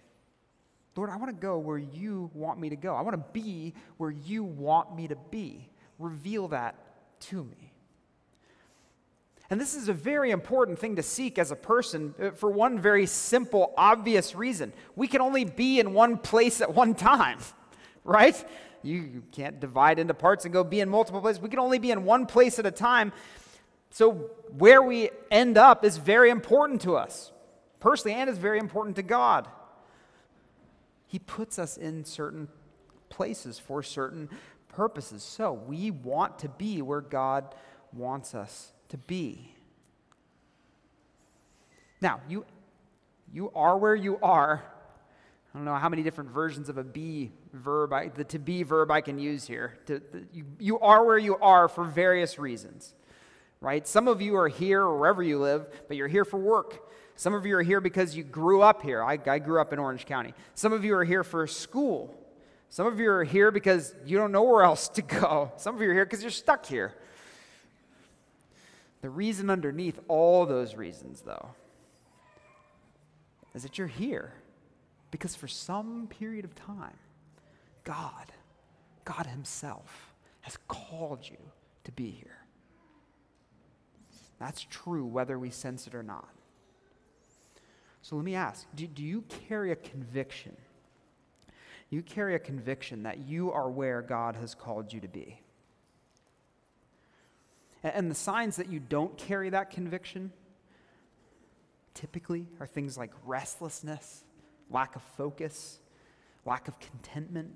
Lord, 0.95 1.09
I 1.09 1.17
want 1.17 1.29
to 1.29 1.41
go 1.41 1.57
where 1.57 1.77
you 1.77 2.31
want 2.33 2.59
me 2.59 2.69
to 2.69 2.75
go. 2.75 2.95
I 2.95 3.01
want 3.01 3.15
to 3.15 3.31
be 3.33 3.73
where 3.97 4.11
you 4.11 4.43
want 4.43 4.95
me 4.95 5.07
to 5.09 5.17
be. 5.29 5.69
Reveal 5.99 6.47
that 6.49 6.75
to 7.21 7.43
me. 7.43 7.73
And 9.49 9.61
this 9.61 9.75
is 9.75 9.89
a 9.89 9.93
very 9.93 10.31
important 10.31 10.79
thing 10.79 10.95
to 10.95 11.03
seek 11.03 11.37
as 11.37 11.51
a 11.51 11.55
person 11.55 12.15
uh, 12.19 12.31
for 12.31 12.49
one 12.49 12.79
very 12.79 13.05
simple, 13.05 13.73
obvious 13.77 14.35
reason. 14.35 14.73
We 14.95 15.07
can 15.07 15.21
only 15.21 15.45
be 15.45 15.79
in 15.79 15.93
one 15.93 16.17
place 16.17 16.61
at 16.61 16.73
one 16.73 16.95
time, 16.95 17.39
right? 18.03 18.43
You 18.81 19.23
can't 19.31 19.59
divide 19.59 19.99
into 19.99 20.13
parts 20.13 20.45
and 20.45 20.53
go 20.53 20.63
be 20.63 20.79
in 20.79 20.89
multiple 20.89 21.21
places. 21.21 21.41
We 21.41 21.49
can 21.49 21.59
only 21.59 21.77
be 21.77 21.91
in 21.91 22.05
one 22.05 22.25
place 22.25 22.57
at 22.57 22.65
a 22.65 22.71
time. 22.71 23.11
So, 23.91 24.29
where 24.57 24.81
we 24.81 25.09
end 25.31 25.57
up 25.57 25.85
is 25.85 25.97
very 25.97 26.29
important 26.29 26.81
to 26.81 26.97
us 26.97 27.31
personally, 27.79 28.15
and 28.15 28.29
is 28.29 28.37
very 28.37 28.59
important 28.59 28.95
to 28.97 29.03
God. 29.03 29.47
He 31.07 31.19
puts 31.19 31.59
us 31.59 31.77
in 31.77 32.05
certain 32.05 32.47
places 33.09 33.59
for 33.59 33.83
certain 33.83 34.29
purposes. 34.69 35.23
So, 35.23 35.53
we 35.53 35.91
want 35.91 36.39
to 36.39 36.49
be 36.49 36.81
where 36.81 37.01
God 37.01 37.55
wants 37.93 38.35
us 38.35 38.71
to 38.89 38.97
be. 38.97 39.53
Now, 42.01 42.21
you, 42.27 42.45
you 43.31 43.51
are 43.55 43.77
where 43.77 43.95
you 43.95 44.19
are. 44.21 44.63
I 45.53 45.57
don't 45.57 45.65
know 45.65 45.75
how 45.75 45.87
many 45.87 46.03
different 46.03 46.31
versions 46.31 46.67
of 46.67 46.77
a 46.77 46.83
be 46.83 47.31
verb, 47.53 47.93
I, 47.93 48.09
the 48.09 48.25
to 48.25 48.39
be 48.39 48.63
verb 48.63 48.91
I 48.91 48.99
can 48.99 49.17
use 49.17 49.47
here. 49.47 49.77
To, 49.85 50.01
the, 50.11 50.25
you, 50.33 50.45
you 50.59 50.79
are 50.79 51.05
where 51.05 51.17
you 51.17 51.37
are 51.37 51.69
for 51.69 51.85
various 51.85 52.37
reasons 52.37 52.93
right? 53.65 53.87
Some 53.87 54.07
of 54.07 54.21
you 54.21 54.37
are 54.37 54.47
here 54.47 54.87
wherever 54.87 55.23
you 55.23 55.39
live, 55.39 55.67
but 55.87 55.97
you're 55.97 56.07
here 56.07 56.23
for 56.23 56.37
work. 56.37 56.87
Some 57.15 57.33
of 57.33 57.45
you 57.45 57.55
are 57.57 57.63
here 57.63 57.79
because 57.79 58.15
you 58.15 58.23
grew 58.23 58.61
up 58.61 58.81
here. 58.81 59.03
I, 59.03 59.17
I 59.25 59.39
grew 59.39 59.61
up 59.61 59.71
in 59.71 59.79
Orange 59.79 60.05
County. 60.05 60.33
Some 60.53 60.73
of 60.73 60.83
you 60.83 60.95
are 60.95 61.05
here 61.05 61.23
for 61.23 61.47
school. 61.47 62.13
Some 62.69 62.87
of 62.87 62.99
you 62.99 63.09
are 63.09 63.23
here 63.23 63.51
because 63.51 63.95
you 64.05 64.17
don't 64.17 64.31
know 64.31 64.43
where 64.43 64.63
else 64.63 64.89
to 64.89 65.01
go. 65.01 65.51
Some 65.55 65.75
of 65.75 65.81
you 65.81 65.89
are 65.89 65.93
here 65.93 66.05
because 66.05 66.21
you're 66.21 66.31
stuck 66.31 66.65
here. 66.65 66.93
The 69.01 69.09
reason 69.09 69.49
underneath 69.49 69.99
all 70.07 70.45
those 70.45 70.75
reasons, 70.75 71.21
though, 71.21 71.49
is 73.53 73.63
that 73.63 73.77
you're 73.77 73.87
here 73.87 74.33
because 75.11 75.35
for 75.35 75.47
some 75.47 76.07
period 76.07 76.43
of 76.43 76.53
time, 76.55 76.97
God, 77.85 78.33
God 79.05 79.27
Himself, 79.27 80.13
has 80.41 80.57
called 80.67 81.19
you 81.23 81.37
to 81.85 81.91
be 81.91 82.09
here. 82.09 82.39
That's 84.39 84.65
true 84.69 85.05
whether 85.05 85.39
we 85.39 85.49
sense 85.49 85.87
it 85.87 85.95
or 85.95 86.03
not. 86.03 86.34
So 88.05 88.15
let 88.15 88.23
me 88.23 88.35
ask 88.35 88.67
do, 88.75 88.85
do 88.85 89.01
you 89.01 89.23
carry 89.47 89.71
a 89.71 89.75
conviction? 89.75 90.55
You 91.89 92.03
carry 92.03 92.35
a 92.35 92.39
conviction 92.39 93.01
that 93.01 93.17
you 93.17 93.51
are 93.51 93.67
where 93.67 94.03
God 94.03 94.35
has 94.35 94.53
called 94.53 94.93
you 94.93 94.99
to 94.99 95.07
be. 95.07 95.41
And, 97.81 97.93
and 97.95 98.11
the 98.11 98.15
signs 98.15 98.57
that 98.57 98.69
you 98.69 98.79
don't 98.79 99.17
carry 99.17 99.49
that 99.49 99.71
conviction 99.71 100.31
typically 101.95 102.45
are 102.59 102.67
things 102.67 102.95
like 102.95 103.11
restlessness, 103.25 104.23
lack 104.69 104.95
of 104.95 105.01
focus, 105.17 105.79
lack 106.45 106.67
of 106.67 106.77
contentment. 106.79 107.55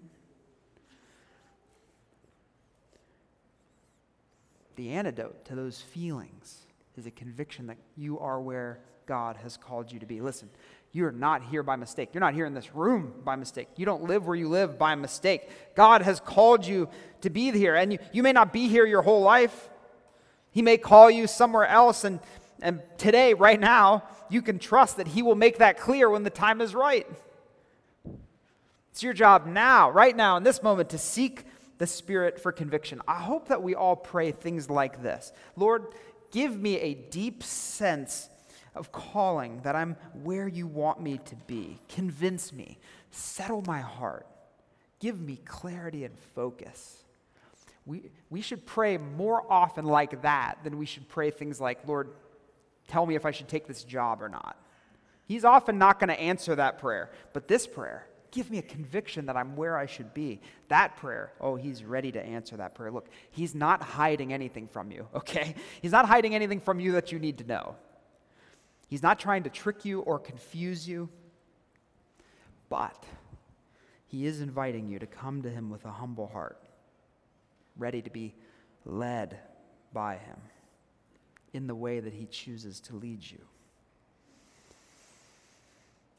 The 4.78 4.94
antidote 4.94 5.46
to 5.46 5.54
those 5.54 5.80
feelings 5.80 6.58
is 6.98 7.06
a 7.06 7.12
conviction 7.12 7.68
that 7.68 7.78
you 7.96 8.18
are 8.18 8.42
where 8.42 8.80
God 9.10 9.38
has 9.38 9.58
called 9.58 9.92
you 9.92 9.98
to 9.98 10.06
be. 10.06 10.22
Listen, 10.22 10.52
you're 10.92 11.12
not 11.12 11.42
here 11.42 11.64
by 11.64 11.76
mistake. 11.76 12.10
You're 12.14 12.22
not 12.22 12.36
here 12.36 12.46
in 12.46 12.54
this 12.54 12.76
room 12.76 13.12
by 13.26 13.36
mistake. 13.36 13.68
You 13.76 13.84
don't 13.84 14.04
live 14.04 14.28
where 14.28 14.36
you 14.36 14.48
live 14.48 14.78
by 14.78 14.94
mistake. 14.94 15.50
God 15.76 16.04
has 16.04 16.20
called 16.20 16.64
you 16.64 16.88
to 17.22 17.32
be 17.32 17.50
here, 17.50 17.76
and 17.76 17.94
you, 17.94 17.98
you 18.14 18.22
may 18.22 18.34
not 18.34 18.54
be 18.54 18.68
here 18.68 18.86
your 18.86 19.02
whole 19.02 19.24
life. 19.24 19.72
He 20.52 20.62
may 20.62 20.78
call 20.78 21.10
you 21.10 21.26
somewhere 21.26 21.66
else, 21.66 22.04
and, 22.04 22.20
and 22.62 22.82
today, 23.00 23.34
right 23.34 23.60
now, 23.60 24.04
you 24.30 24.44
can 24.44 24.60
trust 24.60 24.98
that 24.98 25.08
He 25.08 25.24
will 25.24 25.34
make 25.34 25.58
that 25.58 25.80
clear 25.80 26.08
when 26.08 26.22
the 26.22 26.30
time 26.30 26.62
is 26.62 26.76
right. 26.76 27.08
It's 28.92 29.02
your 29.02 29.14
job 29.14 29.48
now, 29.48 29.90
right 29.90 30.16
now, 30.16 30.38
in 30.38 30.44
this 30.44 30.62
moment, 30.62 30.92
to 30.92 31.00
seek 31.00 31.46
the 31.80 31.88
Spirit 31.88 32.40
for 32.40 32.52
conviction. 32.52 33.02
I 33.08 33.16
hope 33.16 33.48
that 33.48 33.64
we 33.64 33.74
all 33.74 33.96
pray 33.96 34.32
things 34.32 34.70
like 34.70 35.02
this 35.02 35.34
Lord, 35.56 35.88
give 36.30 36.56
me 36.56 36.80
a 36.80 36.94
deep 36.94 37.42
sense 37.42 38.30
of 38.76 38.92
calling 38.92 39.62
that 39.62 39.76
I'm 39.76 39.96
where 40.24 40.48
you 40.48 40.68
want 40.68 41.02
me 41.02 41.20
to 41.26 41.36
be. 41.48 41.80
Convince 41.90 42.54
me. 42.54 42.80
Settle 43.12 43.64
my 43.66 43.80
heart. 43.80 44.28
Give 45.00 45.20
me 45.20 45.38
clarity 45.46 46.04
and 46.04 46.18
focus. 46.36 47.04
We, 47.86 48.12
we 48.30 48.42
should 48.42 48.66
pray 48.66 48.98
more 48.98 49.44
often 49.52 49.86
like 49.86 50.22
that 50.22 50.60
than 50.64 50.78
we 50.78 50.86
should 50.86 51.08
pray 51.08 51.32
things 51.32 51.60
like, 51.60 51.88
Lord, 51.88 52.10
tell 52.88 53.06
me 53.06 53.16
if 53.16 53.26
I 53.26 53.32
should 53.32 53.48
take 53.48 53.68
this 53.68 53.84
job 53.84 54.22
or 54.22 54.30
not. 54.30 54.58
He's 55.26 55.46
often 55.46 55.78
not 55.78 56.00
going 56.00 56.10
to 56.10 56.20
answer 56.20 56.56
that 56.56 56.80
prayer. 56.80 57.12
But 57.34 57.48
this 57.48 57.66
prayer, 57.68 58.08
give 58.32 58.52
me 58.52 58.58
a 58.58 58.64
conviction 58.64 59.28
that 59.28 59.38
I'm 59.38 59.56
where 59.56 59.78
I 59.78 59.86
should 59.86 60.14
be. 60.14 60.42
That 60.68 60.98
prayer, 60.98 61.32
oh, 61.40 61.56
he's 61.56 61.84
ready 61.84 62.12
to 62.12 62.22
answer 62.22 62.58
that 62.58 62.76
prayer. 62.76 62.92
Look, 62.92 63.08
he's 63.32 63.56
not 63.56 63.82
hiding 63.82 64.34
anything 64.34 64.68
from 64.68 64.92
you, 64.92 65.08
okay? 65.16 65.56
He's 65.82 65.92
not 65.92 66.06
hiding 66.06 66.36
anything 66.36 66.60
from 66.60 66.80
you 66.80 66.94
that 66.94 67.12
you 67.12 67.20
need 67.20 67.38
to 67.40 67.44
know. 67.44 67.76
He's 68.90 69.04
not 69.04 69.20
trying 69.20 69.44
to 69.44 69.50
trick 69.50 69.86
you 69.86 70.02
or 70.02 70.20
confuse 70.20 70.88
you, 70.88 71.10
but 72.70 73.06
he 74.08 74.26
is 74.26 74.42
inviting 74.42 74.88
you 74.88 75.00
to 75.00 75.08
come 75.08 75.44
to 75.44 75.50
him 75.50 75.70
with 75.70 75.86
a 75.86 75.92
humble 75.92 76.28
heart, 76.28 76.58
ready 77.78 78.02
to 78.02 78.10
be 78.10 78.34
led 78.86 79.38
by 79.94 80.16
him. 80.16 80.38
in 81.54 81.68
the 81.68 81.76
way 81.76 82.00
that 82.00 82.14
He 82.14 82.26
chooses 82.28 82.80
to 82.82 82.96
lead 82.96 83.20
you. 83.30 83.40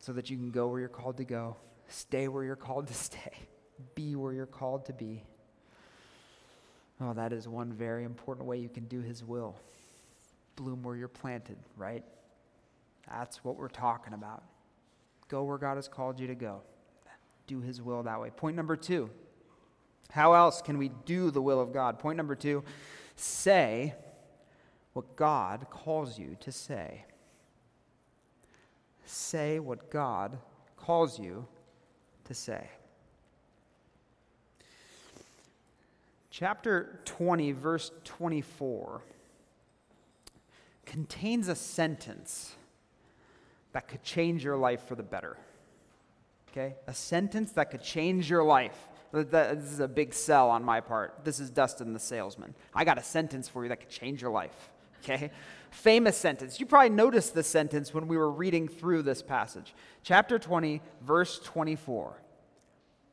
So 0.00 0.12
that 0.14 0.30
you 0.30 0.36
can 0.36 0.50
go 0.50 0.68
where 0.68 0.80
you're 0.80 0.88
called 0.88 1.18
to 1.18 1.24
go, 1.24 1.56
stay 1.88 2.28
where 2.28 2.42
you're 2.42 2.56
called 2.56 2.88
to 2.88 2.94
stay, 3.08 3.32
be 3.94 4.16
where 4.16 4.32
you're 4.32 4.46
called 4.46 4.86
to 4.86 4.92
be. 4.92 5.22
Oh, 7.00 7.12
that 7.14 7.32
is 7.32 7.48
one 7.48 7.72
very 7.72 8.04
important 8.04 8.46
way 8.46 8.58
you 8.58 8.68
can 8.68 8.84
do 8.84 9.00
His 9.00 9.24
will. 9.24 9.54
Bloom 10.56 10.82
where 10.82 10.96
you're 10.96 11.08
planted, 11.08 11.56
right? 11.76 12.04
That's 13.10 13.44
what 13.44 13.56
we're 13.56 13.68
talking 13.68 14.14
about. 14.14 14.44
Go 15.28 15.42
where 15.42 15.58
God 15.58 15.76
has 15.76 15.88
called 15.88 16.18
you 16.18 16.26
to 16.28 16.34
go. 16.34 16.62
Do 17.46 17.60
His 17.60 17.82
will 17.82 18.02
that 18.04 18.20
way. 18.20 18.30
Point 18.30 18.56
number 18.56 18.76
two 18.76 19.10
how 20.10 20.32
else 20.32 20.60
can 20.60 20.76
we 20.76 20.90
do 21.06 21.30
the 21.30 21.40
will 21.40 21.60
of 21.60 21.72
God? 21.72 21.98
Point 21.98 22.16
number 22.16 22.34
two 22.34 22.64
say 23.16 23.94
what 24.92 25.16
God 25.16 25.66
calls 25.70 26.18
you 26.18 26.36
to 26.40 26.50
say. 26.50 27.04
Say 29.04 29.58
what 29.58 29.90
God 29.90 30.38
calls 30.76 31.18
you 31.18 31.46
to 32.24 32.34
say. 32.34 32.68
Chapter 36.30 37.00
20, 37.04 37.52
verse 37.52 37.90
24, 38.04 39.02
contains 40.86 41.48
a 41.48 41.54
sentence 41.54 42.54
that 43.72 43.88
could 43.88 44.02
change 44.02 44.44
your 44.44 44.56
life 44.56 44.86
for 44.86 44.94
the 44.94 45.02
better. 45.02 45.36
Okay? 46.50 46.74
A 46.86 46.94
sentence 46.94 47.52
that 47.52 47.70
could 47.70 47.82
change 47.82 48.28
your 48.28 48.42
life. 48.42 48.88
This 49.12 49.72
is 49.72 49.80
a 49.80 49.88
big 49.88 50.14
sell 50.14 50.50
on 50.50 50.64
my 50.64 50.80
part. 50.80 51.20
This 51.24 51.40
is 51.40 51.50
Dustin 51.50 51.92
the 51.92 51.98
salesman. 51.98 52.54
I 52.74 52.84
got 52.84 52.98
a 52.98 53.02
sentence 53.02 53.48
for 53.48 53.64
you 53.64 53.68
that 53.68 53.80
could 53.80 53.90
change 53.90 54.22
your 54.22 54.30
life. 54.30 54.70
Okay? 55.02 55.30
Famous 55.70 56.16
sentence. 56.16 56.58
You 56.58 56.66
probably 56.66 56.90
noticed 56.90 57.34
this 57.34 57.46
sentence 57.46 57.94
when 57.94 58.08
we 58.08 58.16
were 58.16 58.30
reading 58.30 58.68
through 58.68 59.02
this 59.02 59.22
passage. 59.22 59.74
Chapter 60.02 60.38
20, 60.38 60.80
verse 61.02 61.38
24. 61.40 62.20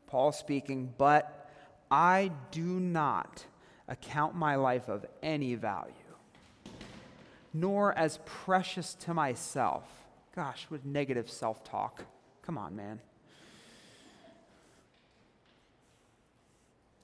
Paul 0.08 0.32
speaking, 0.32 0.94
but 0.98 1.52
I 1.92 2.32
do 2.52 2.80
not 2.80 3.46
account 3.88 4.36
my 4.36 4.56
life 4.56 4.90
of 4.90 5.06
any 5.22 5.56
value, 5.56 5.94
nor 7.54 7.98
as 7.98 8.20
precious 8.26 8.96
to 8.96 9.14
myself 9.14 9.97
Gosh, 10.38 10.68
with 10.70 10.86
negative 10.86 11.32
self 11.32 11.64
talk. 11.64 12.06
Come 12.44 12.60
on, 12.60 12.76
man. 12.76 13.00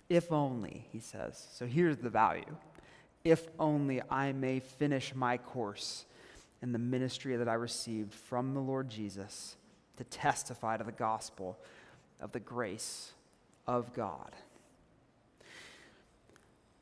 If 0.07 0.31
only, 0.31 0.85
he 0.91 0.99
says. 0.99 1.47
So 1.51 1.65
here's 1.65 1.97
the 1.97 2.11
value. 2.11 2.55
If 3.23 3.47
only 3.57 4.03
I 4.07 4.33
may 4.33 4.59
finish 4.59 5.15
my 5.15 5.37
course 5.37 6.05
in 6.61 6.73
the 6.73 6.77
ministry 6.77 7.35
that 7.35 7.49
I 7.49 7.55
received 7.55 8.13
from 8.13 8.53
the 8.53 8.59
Lord 8.59 8.87
Jesus 8.87 9.55
to 9.97 10.03
testify 10.03 10.77
to 10.77 10.83
the 10.83 10.91
gospel 10.91 11.57
of 12.21 12.33
the 12.33 12.39
grace 12.39 13.13
of 13.65 13.95
God. 13.95 14.35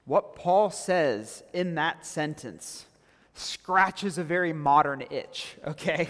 What 0.04 0.36
Paul 0.36 0.70
says 0.70 1.44
in 1.54 1.76
that 1.76 2.06
sentence 2.06 2.88
scratches 3.36 4.18
a 4.18 4.24
very 4.26 4.52
modern 4.52 5.06
itch, 5.10 5.56
okay? 5.66 6.10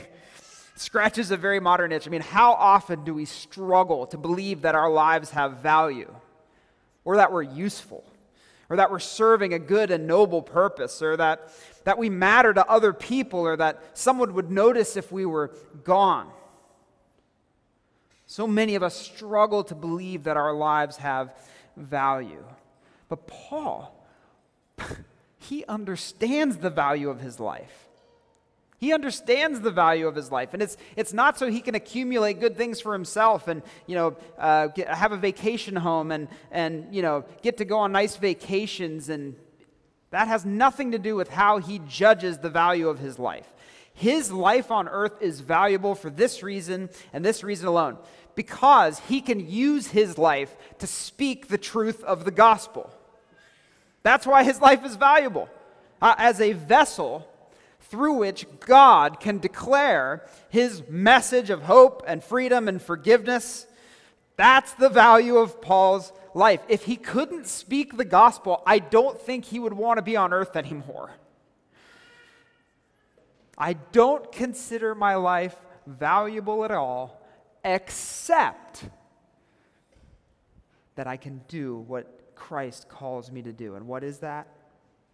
Scratches 0.81 1.31
a 1.31 1.37
very 1.37 1.59
modern 1.59 1.91
itch. 1.91 2.07
I 2.07 2.09
mean, 2.09 2.21
how 2.21 2.53
often 2.53 3.03
do 3.03 3.13
we 3.13 3.25
struggle 3.25 4.07
to 4.07 4.17
believe 4.17 4.63
that 4.63 4.75
our 4.75 4.89
lives 4.89 5.29
have 5.31 5.57
value, 5.57 6.13
or 7.05 7.17
that 7.17 7.31
we're 7.31 7.43
useful, 7.43 8.03
or 8.69 8.77
that 8.77 8.89
we're 8.89 8.99
serving 8.99 9.53
a 9.53 9.59
good 9.59 9.91
and 9.91 10.07
noble 10.07 10.41
purpose, 10.41 11.01
or 11.01 11.15
that, 11.17 11.51
that 11.83 11.97
we 11.97 12.09
matter 12.09 12.53
to 12.53 12.65
other 12.67 12.93
people, 12.93 13.41
or 13.41 13.55
that 13.57 13.81
someone 13.93 14.33
would 14.33 14.49
notice 14.49 14.97
if 14.97 15.11
we 15.11 15.25
were 15.25 15.51
gone? 15.83 16.29
So 18.25 18.47
many 18.47 18.75
of 18.75 18.81
us 18.81 18.95
struggle 18.95 19.63
to 19.65 19.75
believe 19.75 20.23
that 20.23 20.37
our 20.37 20.53
lives 20.53 20.97
have 20.97 21.33
value. 21.77 22.43
But 23.07 23.27
Paul, 23.27 23.93
he 25.39 25.63
understands 25.65 26.57
the 26.57 26.69
value 26.69 27.09
of 27.09 27.19
his 27.19 27.39
life. 27.39 27.89
He 28.81 28.93
understands 28.93 29.61
the 29.61 29.69
value 29.69 30.07
of 30.07 30.15
his 30.15 30.31
life. 30.31 30.55
And 30.55 30.63
it's, 30.63 30.75
it's 30.95 31.13
not 31.13 31.37
so 31.37 31.51
he 31.51 31.61
can 31.61 31.75
accumulate 31.75 32.39
good 32.39 32.57
things 32.57 32.81
for 32.81 32.93
himself 32.93 33.47
and, 33.47 33.61
you 33.85 33.93
know, 33.93 34.17
uh, 34.39 34.67
get, 34.67 34.87
have 34.87 35.11
a 35.11 35.17
vacation 35.17 35.75
home 35.75 36.11
and, 36.11 36.27
and, 36.49 36.87
you 36.93 37.03
know, 37.03 37.23
get 37.43 37.57
to 37.57 37.65
go 37.65 37.77
on 37.77 37.91
nice 37.91 38.17
vacations. 38.17 39.09
And 39.09 39.35
that 40.09 40.27
has 40.27 40.45
nothing 40.45 40.93
to 40.93 40.97
do 40.97 41.15
with 41.15 41.29
how 41.29 41.59
he 41.59 41.79
judges 41.87 42.39
the 42.39 42.49
value 42.49 42.89
of 42.89 42.97
his 42.97 43.19
life. 43.19 43.47
His 43.93 44.31
life 44.31 44.71
on 44.71 44.87
earth 44.87 45.21
is 45.21 45.41
valuable 45.41 45.93
for 45.93 46.09
this 46.09 46.41
reason 46.41 46.89
and 47.13 47.23
this 47.23 47.43
reason 47.43 47.67
alone 47.67 47.99
because 48.33 48.97
he 48.97 49.21
can 49.21 49.47
use 49.47 49.85
his 49.85 50.17
life 50.17 50.55
to 50.79 50.87
speak 50.87 51.49
the 51.49 51.59
truth 51.59 52.03
of 52.03 52.25
the 52.25 52.31
gospel. 52.31 52.89
That's 54.01 54.25
why 54.25 54.43
his 54.43 54.59
life 54.59 54.83
is 54.83 54.95
valuable. 54.95 55.49
Uh, 56.01 56.15
as 56.17 56.41
a 56.41 56.53
vessel, 56.53 57.27
through 57.91 58.13
which 58.13 58.45
God 58.61 59.19
can 59.19 59.39
declare 59.39 60.25
his 60.49 60.81
message 60.87 61.49
of 61.49 61.63
hope 61.63 62.03
and 62.07 62.23
freedom 62.23 62.69
and 62.69 62.81
forgiveness. 62.81 63.67
That's 64.37 64.71
the 64.73 64.87
value 64.87 65.35
of 65.35 65.61
Paul's 65.61 66.13
life. 66.33 66.61
If 66.69 66.85
he 66.85 66.95
couldn't 66.95 67.47
speak 67.47 67.97
the 67.97 68.05
gospel, 68.05 68.63
I 68.65 68.79
don't 68.79 69.19
think 69.19 69.43
he 69.43 69.59
would 69.59 69.73
want 69.73 69.97
to 69.97 70.01
be 70.01 70.15
on 70.15 70.31
earth 70.31 70.55
anymore. 70.55 71.11
I 73.57 73.73
don't 73.73 74.31
consider 74.31 74.95
my 74.95 75.15
life 75.15 75.55
valuable 75.85 76.63
at 76.63 76.71
all, 76.71 77.21
except 77.65 78.85
that 80.95 81.07
I 81.07 81.17
can 81.17 81.41
do 81.49 81.75
what 81.75 82.35
Christ 82.35 82.87
calls 82.87 83.29
me 83.29 83.41
to 83.41 83.51
do. 83.51 83.75
And 83.75 83.85
what 83.85 84.05
is 84.05 84.19
that? 84.19 84.47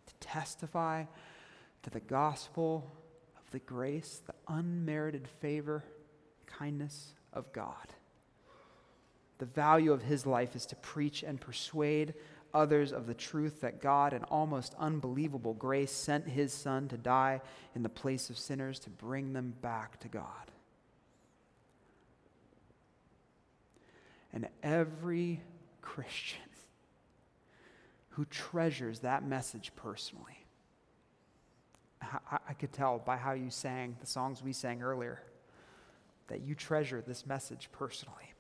To 0.05 0.13
testify 0.27 1.05
to 1.83 1.89
the 1.89 1.99
gospel 1.99 2.91
of 3.37 3.49
the 3.51 3.59
grace, 3.59 4.21
the 4.25 4.33
unmerited 4.47 5.27
favor, 5.27 5.83
kindness 6.45 7.13
of 7.33 7.51
God. 7.53 7.93
The 9.37 9.45
value 9.45 9.93
of 9.93 10.01
his 10.01 10.25
life 10.25 10.55
is 10.55 10.65
to 10.67 10.75
preach 10.77 11.23
and 11.23 11.39
persuade 11.39 12.13
others 12.53 12.91
of 12.91 13.05
the 13.05 13.13
truth 13.13 13.61
that 13.61 13.81
God, 13.81 14.13
in 14.13 14.23
almost 14.23 14.73
unbelievable 14.79 15.53
grace, 15.53 15.91
sent 15.91 16.27
his 16.27 16.51
Son 16.51 16.87
to 16.87 16.97
die 16.97 17.41
in 17.75 17.83
the 17.83 17.89
place 17.89 18.29
of 18.29 18.37
sinners 18.37 18.79
to 18.79 18.89
bring 18.89 19.33
them 19.33 19.53
back 19.61 19.99
to 19.99 20.07
God. 20.07 20.51
And 24.33 24.47
every 24.63 25.41
Christian 25.81 26.41
who 28.09 28.25
treasures 28.25 28.99
that 29.01 29.23
message 29.23 29.71
personally 29.75 30.46
I 32.01 32.53
could 32.53 32.71
tell 32.71 32.99
by 32.99 33.17
how 33.17 33.33
you 33.33 33.49
sang 33.49 33.97
the 33.99 34.07
songs 34.07 34.43
we 34.43 34.53
sang 34.53 34.81
earlier 34.81 35.21
that 36.27 36.41
you 36.41 36.55
treasure 36.55 37.01
this 37.05 37.25
message 37.25 37.69
personally. 37.71 38.33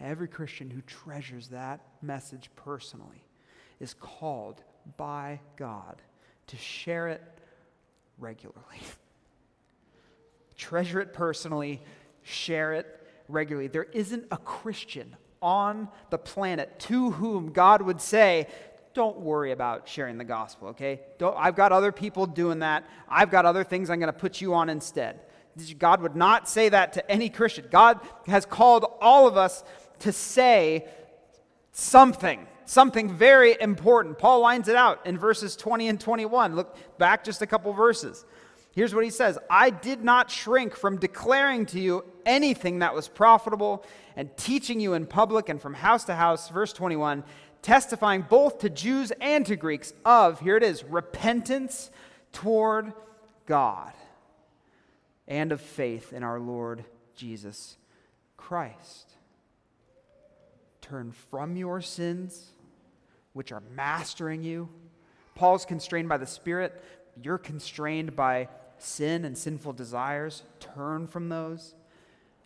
Every 0.00 0.28
Christian 0.28 0.70
who 0.70 0.80
treasures 0.82 1.48
that 1.48 1.80
message 2.00 2.50
personally 2.56 3.24
is 3.78 3.94
called 3.94 4.62
by 4.96 5.40
God 5.56 6.02
to 6.48 6.56
share 6.56 7.08
it 7.08 7.22
regularly. 8.18 8.60
Treasure 10.56 11.00
it 11.00 11.12
personally, 11.12 11.82
share 12.22 12.74
it 12.74 12.86
regularly. 13.28 13.68
There 13.68 13.84
isn't 13.92 14.26
a 14.30 14.36
Christian 14.36 15.16
on 15.40 15.88
the 16.10 16.18
planet 16.18 16.78
to 16.78 17.10
whom 17.12 17.52
God 17.52 17.82
would 17.82 18.00
say, 18.00 18.46
don't 18.94 19.18
worry 19.20 19.52
about 19.52 19.88
sharing 19.88 20.18
the 20.18 20.24
gospel, 20.24 20.68
okay? 20.68 21.00
Don't, 21.18 21.36
I've 21.38 21.56
got 21.56 21.72
other 21.72 21.92
people 21.92 22.26
doing 22.26 22.60
that. 22.60 22.84
I've 23.08 23.30
got 23.30 23.46
other 23.46 23.64
things 23.64 23.90
I'm 23.90 23.98
going 23.98 24.12
to 24.12 24.18
put 24.18 24.40
you 24.40 24.54
on 24.54 24.68
instead. 24.68 25.20
God 25.78 26.00
would 26.00 26.16
not 26.16 26.48
say 26.48 26.68
that 26.70 26.94
to 26.94 27.10
any 27.10 27.28
Christian. 27.28 27.66
God 27.70 28.00
has 28.26 28.46
called 28.46 28.86
all 29.00 29.26
of 29.28 29.36
us 29.36 29.64
to 30.00 30.12
say 30.12 30.86
something, 31.72 32.46
something 32.64 33.12
very 33.14 33.56
important. 33.60 34.18
Paul 34.18 34.40
lines 34.40 34.68
it 34.68 34.76
out 34.76 35.06
in 35.06 35.18
verses 35.18 35.56
20 35.56 35.88
and 35.88 36.00
21. 36.00 36.56
Look 36.56 36.76
back 36.98 37.24
just 37.24 37.42
a 37.42 37.46
couple 37.46 37.72
verses. 37.72 38.24
Here's 38.74 38.94
what 38.94 39.04
he 39.04 39.10
says 39.10 39.38
I 39.50 39.70
did 39.70 40.02
not 40.02 40.30
shrink 40.30 40.74
from 40.74 40.98
declaring 40.98 41.66
to 41.66 41.80
you 41.80 42.04
anything 42.24 42.78
that 42.78 42.94
was 42.94 43.08
profitable 43.08 43.84
and 44.16 44.34
teaching 44.36 44.80
you 44.80 44.94
in 44.94 45.06
public 45.06 45.48
and 45.48 45.60
from 45.60 45.74
house 45.74 46.04
to 46.04 46.14
house. 46.14 46.48
Verse 46.48 46.72
21 46.72 47.22
testifying 47.62 48.26
both 48.28 48.58
to 48.58 48.68
Jews 48.68 49.12
and 49.20 49.46
to 49.46 49.56
Greeks 49.56 49.92
of, 50.04 50.40
here 50.40 50.56
it 50.56 50.62
is, 50.62 50.84
repentance 50.84 51.90
toward 52.32 52.92
God 53.46 53.92
and 55.28 55.52
of 55.52 55.60
faith 55.60 56.12
in 56.12 56.22
our 56.22 56.40
Lord 56.40 56.84
Jesus 57.14 57.76
Christ. 58.36 59.12
Turn 60.80 61.12
from 61.30 61.56
your 61.56 61.80
sins, 61.80 62.50
which 63.32 63.52
are 63.52 63.62
mastering 63.74 64.42
you, 64.42 64.68
Paul's 65.34 65.64
constrained 65.64 66.08
by 66.08 66.18
the 66.18 66.26
Spirit. 66.26 66.84
You're 67.22 67.38
constrained 67.38 68.14
by 68.14 68.48
sin 68.78 69.24
and 69.24 69.38
sinful 69.38 69.74
desires. 69.74 70.42
Turn 70.60 71.06
from 71.06 71.28
those 71.28 71.74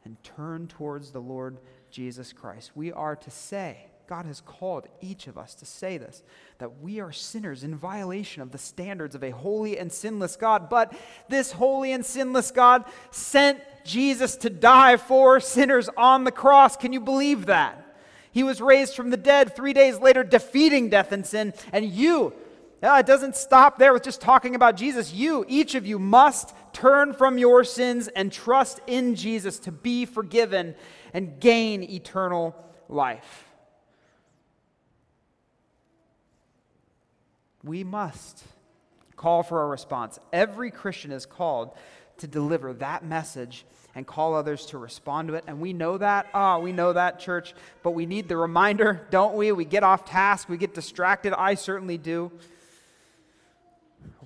and 0.05 0.23
turn 0.23 0.69
towards 0.69 1.11
the 1.11 1.21
Lord 1.21 1.59
Jesus 1.91 2.33
Christ. 2.33 2.73
We 2.75 2.93
are 2.93 3.17
to 3.17 3.31
say, 3.31 3.87
God 4.09 4.27
has 4.27 4.41
called 4.41 4.87
each 5.01 5.27
of 5.27 5.37
us 5.37 5.55
to 5.57 5.67
say 5.67 5.99
this 5.99 6.23
that 6.59 6.81
we 6.81 7.01
are 7.01 7.13
sinners 7.13 7.65
in 7.65 7.75
violation 7.75 8.41
of 8.41 8.53
the 8.53 8.59
standards 8.59 9.15
of 9.15 9.25
a 9.25 9.31
holy 9.31 9.79
and 9.79 9.93
sinless 9.93 10.37
God. 10.37 10.69
But 10.69 10.93
this 11.29 11.53
holy 11.53 11.93
and 11.93 12.05
sinless 12.05 12.51
God 12.51 12.85
sent 13.11 13.61
Jesus 13.85 14.37
to 14.37 14.51
die 14.51 14.97
for 14.97 15.41
sinners 15.41 15.89
on 15.97 16.25
the 16.25 16.33
cross. 16.33 16.77
Can 16.77 16.93
you 16.93 17.01
believe 17.01 17.47
that? 17.47 17.83
He 18.31 18.43
was 18.43 18.61
raised 18.61 18.95
from 18.95 19.11
the 19.11 19.17
dead 19.17 19.57
three 19.57 19.73
days 19.73 19.99
later, 19.99 20.23
defeating 20.23 20.91
death 20.91 21.11
and 21.11 21.25
sin. 21.25 21.55
And 21.73 21.87
you, 21.87 22.35
yeah, 22.83 22.99
it 22.99 23.07
doesn't 23.07 23.35
stop 23.35 23.79
there 23.79 23.93
with 23.93 24.03
just 24.03 24.21
talking 24.21 24.55
about 24.55 24.77
Jesus. 24.77 25.13
You, 25.13 25.45
each 25.49 25.75
of 25.75 25.87
you, 25.87 25.99
must 25.99 26.55
turn 26.73 27.15
from 27.15 27.39
your 27.39 27.65
sins 27.65 28.09
and 28.09 28.31
trust 28.31 28.81
in 28.87 29.15
Jesus 29.15 29.59
to 29.61 29.73
be 29.73 30.05
forgiven 30.05 30.75
and 31.15 31.41
gain 31.41 31.83
eternal 31.83 32.55
life. 32.89 33.47
We 37.67 37.85
must 37.85 38.45
call 39.17 39.43
for 39.43 39.63
a 39.63 39.67
response. 39.67 40.19
Every 40.33 40.71
Christian 40.71 41.11
is 41.11 41.27
called 41.27 41.77
to 42.19 42.27
deliver 42.27 42.73
that 42.75 43.05
message 43.05 43.67
and 43.95 44.07
call 44.07 44.35
others 44.35 44.67
to 44.67 44.79
respond 44.79 45.29
to 45.29 45.35
it. 45.35 45.45
And 45.47 45.61
we 45.61 45.73
know 45.73 45.99
that. 45.99 46.29
Ah, 46.33 46.57
oh, 46.57 46.61
we 46.61 46.73
know 46.73 46.93
that, 46.93 47.19
church. 47.19 47.55
But 47.83 47.93
we 47.93 48.07
need 48.07 48.29
the 48.29 48.37
reminder, 48.37 49.07
don't 49.11 49.35
we? 49.35 49.53
We 49.53 49.65
get 49.65 49.83
off 49.83 50.05
task, 50.05 50.49
we 50.49 50.57
get 50.57 50.75
distracted. 50.75 51.33
I 51.33 51.55
certainly 51.55 51.99
do. 51.99 52.31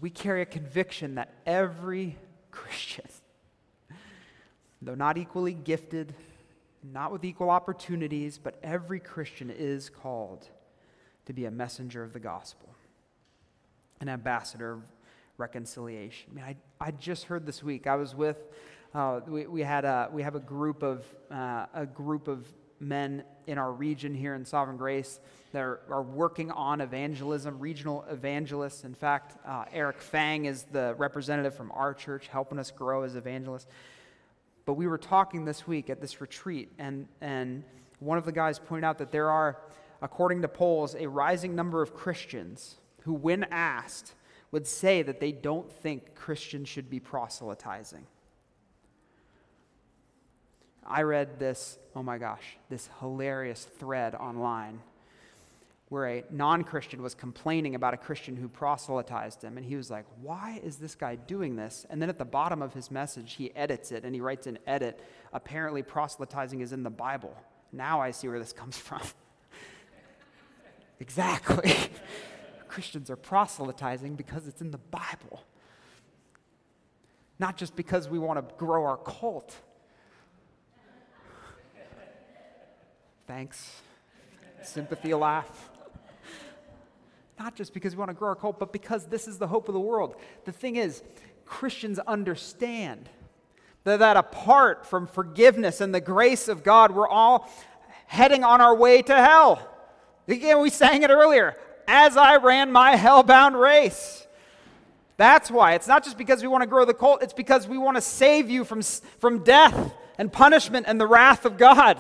We 0.01 0.11
carry 0.11 0.43
a 0.43 0.47
conviction 0.47 1.17
that 1.17 1.33
every 1.47 2.17
Christian, 2.51 3.05
though 4.83 4.95
not 4.95 5.19
equally 5.19 5.55
gifted, 5.55 6.15
not 6.83 7.13
with 7.13 7.25
equal 7.25 7.51
opportunities, 7.51 8.39
but 8.39 8.59
every 8.63 8.99
Christian 8.99 9.51
is 9.51 9.89
called 9.89 10.49
to 11.27 11.33
be 11.33 11.45
a 11.45 11.51
messenger 11.51 12.03
of 12.03 12.13
the 12.13 12.21
gospel 12.21 12.71
an 14.01 14.09
ambassador 14.09 14.73
of 14.73 14.83
reconciliation. 15.37 16.31
I 16.31 16.35
mean, 16.35 16.45
I, 16.45 16.57
I 16.81 16.91
just 16.91 17.25
heard 17.25 17.45
this 17.45 17.63
week, 17.63 17.87
I 17.87 17.97
was 17.97 18.15
with, 18.15 18.39
uh, 18.95 19.21
we, 19.27 19.47
we, 19.47 19.61
had 19.61 19.85
a, 19.85 20.09
we 20.11 20.23
have 20.23 20.35
a 20.35 20.41
group 20.41 20.83
of, 20.83 21.05
uh, 21.31 21.67
a 21.75 21.87
group 21.87 22.27
of 22.27 22.47
men 22.81 23.23
in 23.47 23.59
our 23.59 23.73
region 23.73 24.15
here 24.15 24.35
in 24.35 24.45
Sovereign 24.45 24.79
Grace 24.79 25.21
that 25.53 25.61
are, 25.61 25.81
are 25.91 26.03
working 26.03 26.51
on 26.51 26.81
evangelism, 26.81 27.59
regional 27.59 28.07
evangelists. 28.09 28.85
In 28.85 28.95
fact, 28.95 29.37
uh, 29.47 29.65
Eric 29.71 30.01
Fang 30.01 30.47
is 30.47 30.63
the 30.73 30.95
representative 30.97 31.55
from 31.55 31.71
our 31.73 31.93
church 31.93 32.29
helping 32.29 32.59
us 32.59 32.71
grow 32.71 33.03
as 33.03 33.17
evangelists. 33.17 33.67
But 34.65 34.75
we 34.75 34.87
were 34.87 34.99
talking 34.99 35.45
this 35.45 35.67
week 35.67 35.91
at 35.91 36.01
this 36.01 36.23
retreat, 36.23 36.71
and, 36.79 37.07
and 37.21 37.65
one 37.99 38.17
of 38.17 38.25
the 38.25 38.33
guys 38.33 38.59
pointed 38.59 38.85
out 38.85 38.97
that 38.99 39.11
there 39.13 39.29
are, 39.31 39.59
according 40.01 40.41
to 40.41 40.49
polls, 40.49 40.97
a 40.99 41.07
rising 41.07 41.55
number 41.55 41.83
of 41.83 41.95
Christians 41.95 42.77
who, 43.01 43.13
when 43.13 43.45
asked, 43.45 44.15
would 44.51 44.67
say 44.67 45.03
that 45.03 45.21
they 45.21 45.33
don't 45.33 45.71
think 45.71 46.15
Christians 46.15 46.69
should 46.69 46.91
be 46.91 47.01
proselytizing. 47.01 48.07
I 50.87 51.03
read 51.03 51.39
this, 51.39 51.79
oh 51.95 52.03
my 52.03 52.19
gosh, 52.19 52.57
this 52.69 52.89
hilarious 53.01 53.65
thread 53.65 54.15
online 54.15 54.81
where 55.91 56.07
a 56.07 56.25
non 56.31 56.63
Christian 56.63 57.03
was 57.03 57.15
complaining 57.15 57.75
about 57.75 57.95
a 57.95 57.97
Christian 57.97 58.37
who 58.37 58.49
proselytized 58.49 59.43
him. 59.43 59.57
And 59.57 59.67
he 59.67 59.77
was 59.77 59.91
like, 59.91 60.07
Why 60.23 60.61
is 60.63 60.77
this 60.77 60.95
guy 60.95 61.17
doing 61.17 61.57
this? 61.57 61.85
And 61.91 62.01
then 62.01 62.09
at 62.09 62.17
the 62.17 62.25
bottom 62.25 62.63
of 62.63 62.73
his 62.73 62.91
message, 62.91 63.35
he 63.35 63.55
edits 63.55 63.93
it 63.93 64.05
and 64.05 64.15
he 64.15 64.21
writes 64.21 64.47
an 64.47 64.59
edit. 64.67 65.05
Apparently, 65.33 65.83
proselytizing 65.83 66.61
is 66.61 66.73
in 66.73 66.85
the 66.85 66.91
Bible. 66.91 67.37
Now 67.73 68.01
I 68.01 68.13
see 68.13 68.29
where 68.29 68.39
this 68.39 68.53
comes 68.53 68.79
from. 68.79 69.03
exactly. 71.01 71.75
Christians 72.71 73.11
are 73.11 73.17
proselytizing 73.17 74.15
because 74.15 74.47
it's 74.47 74.61
in 74.61 74.71
the 74.71 74.79
Bible, 74.79 75.43
not 77.41 77.57
just 77.57 77.75
because 77.75 78.09
we 78.09 78.17
want 78.17 78.39
to 78.39 78.55
grow 78.55 78.85
our 78.85 78.97
cult. 78.97 79.57
Thanks. 83.27 83.83
Sympathy 84.63 85.13
laugh. 85.15 85.69
Not 87.41 87.57
just 87.57 87.75
because 87.75 87.97
we 87.97 87.99
want 87.99 88.11
to 88.11 88.15
grow 88.15 88.29
our 88.29 88.37
cult, 88.37 88.61
but 88.61 88.73
because 88.73 89.07
this 89.07 89.27
is 89.27 89.37
the 89.37 89.49
hope 89.49 89.67
of 89.67 89.75
the 89.75 89.81
world. 89.81 90.15
The 90.45 90.53
thing 90.53 90.77
is, 90.77 91.03
Christians 91.47 91.99
understand 91.99 93.09
that, 93.83 93.99
that 93.99 94.17
apart 94.17 94.87
from 94.87 95.09
forgiveness 95.09 95.81
and 95.81 95.93
the 95.93 96.01
grace 96.01 96.47
of 96.47 96.63
God, 96.63 96.93
we're 96.93 97.09
all 97.09 97.51
heading 98.07 98.45
on 98.45 98.61
our 98.61 98.77
way 98.77 99.03
to 99.03 99.15
hell. 99.17 99.69
Again, 100.29 100.61
we 100.61 100.71
sang 100.71 101.03
it 101.03 101.11
earlier 101.11 101.57
as 101.91 102.17
I 102.17 102.37
ran 102.37 102.71
my 102.71 102.95
hellbound 102.95 103.61
race. 103.61 104.27
That's 105.17 105.51
why. 105.51 105.75
It's 105.75 105.89
not 105.89 106.05
just 106.05 106.17
because 106.17 106.41
we 106.41 106.49
want 106.49 106.63
to 106.63 106.69
grow 106.69 106.85
the 106.85 106.95
cult, 106.95 107.23
it's 107.23 107.33
because 107.33 107.67
we 107.67 107.77
want 107.77 107.97
to 107.97 108.01
save 108.01 108.49
you 108.49 108.65
from, 108.65 108.81
from 109.19 109.43
death 109.43 109.93
and 110.17 110.33
punishment 110.33 110.87
and 110.89 111.01
the 111.01 111.07
wrath 111.07 111.45
of 111.45 111.59
God. 111.59 111.99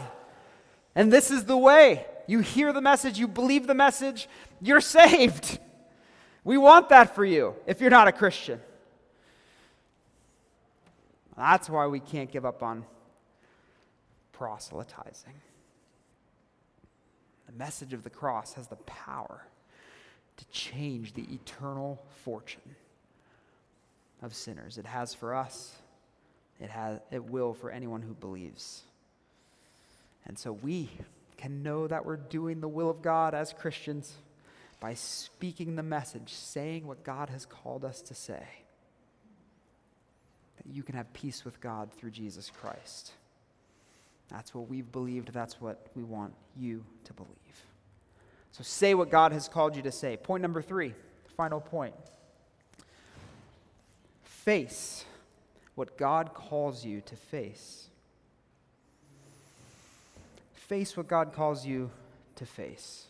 And 0.94 1.12
this 1.12 1.31
is 1.31 1.44
the 1.44 1.57
way. 1.57 2.07
You 2.29 2.38
hear 2.38 2.72
the 2.72 2.81
message, 2.81 3.18
you 3.18 3.26
believe 3.26 3.66
the 3.66 3.74
message, 3.74 4.29
you're 4.62 4.81
saved. 4.81 5.59
We 6.44 6.57
want 6.57 6.88
that 6.90 7.14
for 7.14 7.24
you 7.24 7.57
if 7.66 7.81
you're 7.81 7.90
not 7.90 8.07
a 8.07 8.12
Christian. 8.12 8.61
That's 11.37 11.68
why 11.68 11.88
we 11.88 11.98
can't 12.00 12.31
give 12.31 12.46
up 12.46 12.62
on 12.62 12.85
proselytizing. 14.33 15.35
The 17.46 17.53
message 17.53 17.92
of 17.92 18.05
the 18.05 18.11
cross 18.11 18.55
has 18.55 18.68
the 18.68 18.76
power 18.76 19.44
to 20.40 20.46
change 20.59 21.12
the 21.12 21.26
eternal 21.33 22.03
fortune 22.24 22.74
of 24.22 24.35
sinners. 24.35 24.79
It 24.79 24.87
has 24.87 25.14
for 25.14 25.35
us, 25.35 25.74
it, 26.61 26.70
has, 26.70 26.98
it 27.11 27.24
will 27.24 27.53
for 27.55 27.70
anyone 27.70 28.03
who 28.03 28.14
believes. 28.14 28.83
And 30.26 30.38
so 30.38 30.53
we 30.53 30.90
can 31.37 31.62
know 31.62 31.87
that 31.87 32.05
we're 32.05 32.16
doing 32.16 32.61
the 32.61 32.68
will 32.68 32.90
of 32.90 33.03
God 33.03 33.35
as 33.35 33.53
Christians 33.53 34.14
by 34.81 34.94
speaking 34.94 35.76
the 35.76 35.83
message, 35.83 36.33
saying 36.33 36.87
what 36.87 37.05
God 37.05 37.29
has 37.29 37.44
called 37.44 37.85
us 37.85 38.00
to 38.03 38.14
say. 38.14 38.42
That 40.57 40.74
you 40.74 40.83
can 40.83 40.94
have 40.94 41.12
peace 41.12 41.44
with 41.44 41.61
God 41.61 41.92
through 41.92 42.11
Jesus 42.11 42.50
Christ. 42.50 43.12
That's 44.31 44.55
what 44.55 44.68
we've 44.68 44.90
believed. 44.90 45.33
That's 45.33 45.61
what 45.61 45.87
we 45.94 46.03
want 46.03 46.33
you 46.57 46.85
to 47.05 47.12
believe. 47.12 47.64
So 48.52 48.62
say 48.62 48.94
what 48.94 49.10
God 49.10 49.32
has 49.32 49.48
called 49.48 49.76
you 49.76 49.82
to 49.82 49.92
say. 49.92 50.16
Point 50.16 50.42
number 50.42 50.62
three, 50.62 50.94
final 51.36 51.60
point. 51.60 51.94
Face 54.22 55.04
what 55.74 55.96
God 55.96 56.34
calls 56.34 56.84
you 56.84 57.00
to 57.02 57.16
face. 57.16 57.88
Face 60.52 60.96
what 60.96 61.08
God 61.08 61.32
calls 61.32 61.64
you 61.66 61.90
to 62.36 62.46
face. 62.46 63.06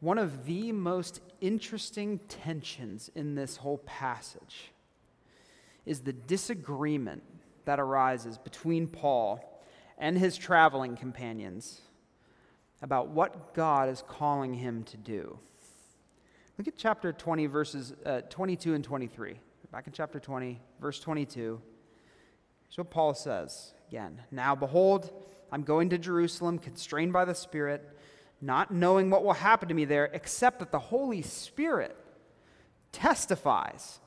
One 0.00 0.16
of 0.16 0.46
the 0.46 0.72
most 0.72 1.20
interesting 1.40 2.18
tensions 2.28 3.10
in 3.14 3.34
this 3.34 3.56
whole 3.56 3.78
passage 3.78 4.70
is 5.84 6.00
the 6.00 6.12
disagreement 6.12 7.22
that 7.66 7.78
arises 7.78 8.38
between 8.38 8.86
Paul 8.86 9.49
and 10.00 10.18
his 10.18 10.36
traveling 10.36 10.96
companions 10.96 11.82
about 12.82 13.08
what 13.08 13.54
God 13.54 13.88
is 13.90 14.02
calling 14.08 14.54
him 14.54 14.82
to 14.84 14.96
do. 14.96 15.38
Look 16.58 16.66
at 16.66 16.76
chapter 16.76 17.12
20, 17.12 17.46
verses 17.46 17.92
uh, 18.04 18.22
22 18.22 18.74
and 18.74 18.82
23. 18.82 19.38
Back 19.70 19.86
in 19.86 19.92
chapter 19.92 20.18
20, 20.18 20.60
verse 20.80 20.98
22. 20.98 21.60
Here's 22.64 22.78
what 22.78 22.90
Paul 22.90 23.14
says 23.14 23.74
again 23.88 24.22
Now, 24.30 24.54
behold, 24.54 25.12
I'm 25.52 25.62
going 25.62 25.90
to 25.90 25.98
Jerusalem, 25.98 26.58
constrained 26.58 27.12
by 27.12 27.24
the 27.24 27.34
Spirit, 27.34 27.86
not 28.40 28.70
knowing 28.70 29.10
what 29.10 29.22
will 29.22 29.34
happen 29.34 29.68
to 29.68 29.74
me 29.74 29.84
there, 29.84 30.06
except 30.06 30.60
that 30.60 30.72
the 30.72 30.78
Holy 30.78 31.22
Spirit 31.22 31.96
testifies 32.90 34.00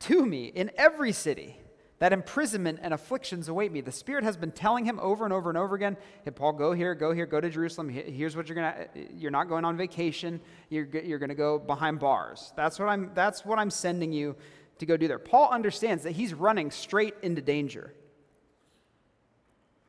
to 0.00 0.26
me 0.26 0.46
in 0.46 0.70
every 0.76 1.12
city 1.12 1.58
that 2.04 2.12
imprisonment 2.12 2.80
and 2.82 2.92
afflictions 2.92 3.48
await 3.48 3.72
me. 3.72 3.80
The 3.80 3.90
Spirit 3.90 4.24
has 4.24 4.36
been 4.36 4.52
telling 4.52 4.84
him 4.84 5.00
over 5.00 5.24
and 5.24 5.32
over 5.32 5.48
and 5.48 5.56
over 5.56 5.74
again, 5.74 5.96
hey, 6.22 6.32
Paul, 6.32 6.52
go 6.52 6.74
here, 6.74 6.94
go 6.94 7.14
here, 7.14 7.24
go 7.24 7.40
to 7.40 7.48
Jerusalem. 7.48 7.88
Here's 7.88 8.36
what 8.36 8.46
you're 8.46 8.56
going 8.56 8.74
to, 8.74 9.14
you're 9.14 9.30
not 9.30 9.48
going 9.48 9.64
on 9.64 9.78
vacation. 9.78 10.42
You're, 10.68 10.84
you're 10.84 11.18
going 11.18 11.30
to 11.30 11.34
go 11.34 11.58
behind 11.58 12.00
bars. 12.00 12.52
That's 12.58 12.78
what, 12.78 12.90
I'm, 12.90 13.10
that's 13.14 13.46
what 13.46 13.58
I'm 13.58 13.70
sending 13.70 14.12
you 14.12 14.36
to 14.80 14.84
go 14.84 14.98
do 14.98 15.08
there. 15.08 15.18
Paul 15.18 15.48
understands 15.50 16.02
that 16.02 16.10
he's 16.10 16.34
running 16.34 16.70
straight 16.70 17.14
into 17.22 17.40
danger. 17.40 17.94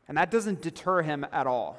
And 0.07 0.17
that 0.17 0.31
doesn't 0.31 0.61
deter 0.61 1.01
him 1.01 1.25
at 1.33 1.47
all. 1.47 1.77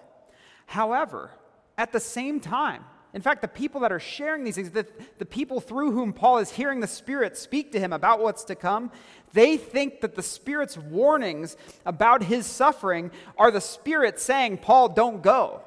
However, 0.67 1.31
at 1.79 1.93
the 1.93 2.01
same 2.01 2.41
time. 2.41 2.85
In 3.17 3.23
fact, 3.23 3.41
the 3.41 3.49
people 3.49 3.81
that 3.81 3.91
are 3.91 3.99
sharing 3.99 4.45
these 4.45 4.57
things, 4.57 4.71
the, 4.71 4.87
the 5.17 5.25
people 5.25 5.59
through 5.59 5.93
whom 5.93 6.13
Paul 6.13 6.37
is 6.37 6.51
hearing 6.51 6.81
the 6.81 6.87
Spirit 6.87 7.39
speak 7.39 7.73
to 7.73 7.81
him 7.81 7.95
about 7.95 8.21
what's 8.21 8.45
to 8.45 8.55
come, 8.55 8.93
they 9.33 9.57
think 9.57 10.03
that 10.03 10.15
the 10.15 10.23
Spirit's 10.23 10.77
warnings 10.77 11.57
about 11.87 12.25
his 12.25 12.45
suffering 12.45 13.11
are 13.39 13.51
the 13.51 13.63
Spirit 13.63 14.21
saying, 14.21 14.59
Paul, 14.59 14.91
don't 14.91 15.23
go. 15.23 15.63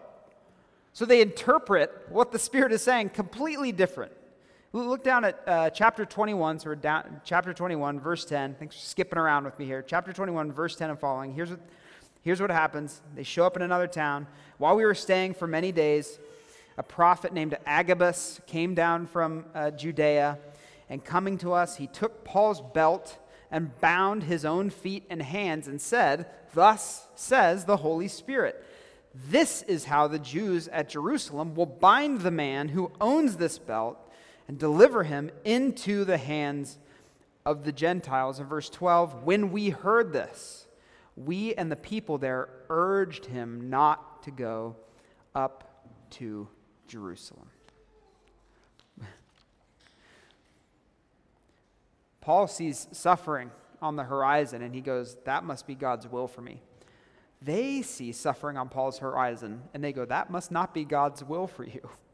So 0.94 1.06
they 1.06 1.24
interpret 1.24 1.92
what 2.10 2.32
the 2.32 2.38
Spirit 2.38 2.72
is 2.72 2.84
saying 2.84 3.10
completely 3.10 3.72
different. 3.72 4.12
Look 4.72 5.04
down 5.04 5.26
at 5.26 5.42
uh, 5.48 5.72
chapter 5.72 6.06
21, 6.06 6.60
so 6.60 6.70
we're 6.70 6.76
down, 6.76 7.20
chapter 7.26 7.52
21, 7.52 8.00
verse 8.00 8.26
10. 8.26 8.58
Thanks 8.60 8.76
for 8.76 8.86
skipping 8.86 9.18
around 9.18 9.46
with 9.46 9.58
me 9.58 9.66
here. 9.66 9.82
Chapter 9.82 10.14
21, 10.14 10.52
verse 10.52 10.76
10 10.76 10.92
and 10.92 11.00
following. 11.00 11.34
Here's 11.34 11.50
what, 11.50 11.62
here's 12.22 12.40
what 12.40 12.52
happens. 12.52 13.02
They 13.16 13.24
show 13.24 13.48
up 13.48 13.56
in 13.56 13.64
another 13.64 13.88
town. 13.88 14.28
While 14.60 14.76
we 14.76 14.86
were 14.86 14.94
staying 14.94 15.34
for 15.34 15.48
many 15.48 15.72
days, 15.72 16.20
a 16.80 16.84
prophet 16.84 17.34
named 17.34 17.58
Agabus 17.66 18.40
came 18.48 18.74
down 18.74 19.06
from 19.06 19.44
uh, 19.54 19.70
Judea, 19.70 20.40
and 20.88 21.04
coming 21.04 21.38
to 21.40 21.52
us, 21.52 21.76
he 21.76 21.88
took 21.88 22.24
Paul's 22.24 22.62
belt 22.62 23.18
and 23.52 23.78
bound 23.82 24.24
his 24.24 24.46
own 24.46 24.70
feet 24.70 25.04
and 25.10 25.22
hands 25.22 25.68
and 25.68 25.82
said, 25.82 26.28
Thus 26.54 27.06
says 27.16 27.66
the 27.66 27.76
Holy 27.76 28.08
Spirit. 28.08 28.64
This 29.14 29.62
is 29.64 29.86
how 29.86 30.08
the 30.08 30.20
Jews 30.20 30.70
at 30.70 30.88
Jerusalem 30.88 31.54
will 31.54 31.66
bind 31.66 32.22
the 32.22 32.32
man 32.32 32.70
who 32.70 32.94
owns 33.02 33.36
this 33.36 33.60
belt 33.60 33.98
and 34.48 34.58
deliver 34.58 35.04
him 35.04 35.32
into 35.44 36.06
the 36.06 36.18
hands 36.18 36.78
of 37.46 37.66
the 37.66 37.74
Gentiles. 37.74 38.40
In 38.40 38.46
verse 38.46 38.70
12, 38.70 39.26
when 39.26 39.52
we 39.52 39.70
heard 39.70 40.14
this, 40.14 40.66
we 41.18 41.54
and 41.56 41.70
the 41.70 41.76
people 41.76 42.18
there 42.18 42.48
urged 42.70 43.26
him 43.26 43.70
not 43.70 44.24
to 44.24 44.32
go 44.32 44.78
up 45.36 45.66
to 46.12 46.48
Jerusalem. 46.90 47.48
Paul 52.22 52.48
sees 52.48 52.88
suffering 52.92 53.52
on 53.82 53.96
the 53.96 54.04
horizon 54.04 54.62
and 54.62 54.76
he 54.76 54.82
goes, 54.82 55.16
That 55.24 55.46
must 55.46 55.66
be 55.66 55.76
God's 55.76 56.08
will 56.08 56.28
for 56.28 56.42
me. 56.42 56.62
They 57.42 57.82
see 57.82 58.12
suffering 58.12 58.58
on 58.58 58.68
Paul's 58.68 58.98
horizon 58.98 59.62
and 59.74 59.82
they 59.84 59.94
go, 59.94 60.04
That 60.04 60.30
must 60.30 60.52
not 60.52 60.74
be 60.74 60.84
God's 60.84 61.24
will 61.24 61.48
for 61.48 61.64
you. 61.64 61.90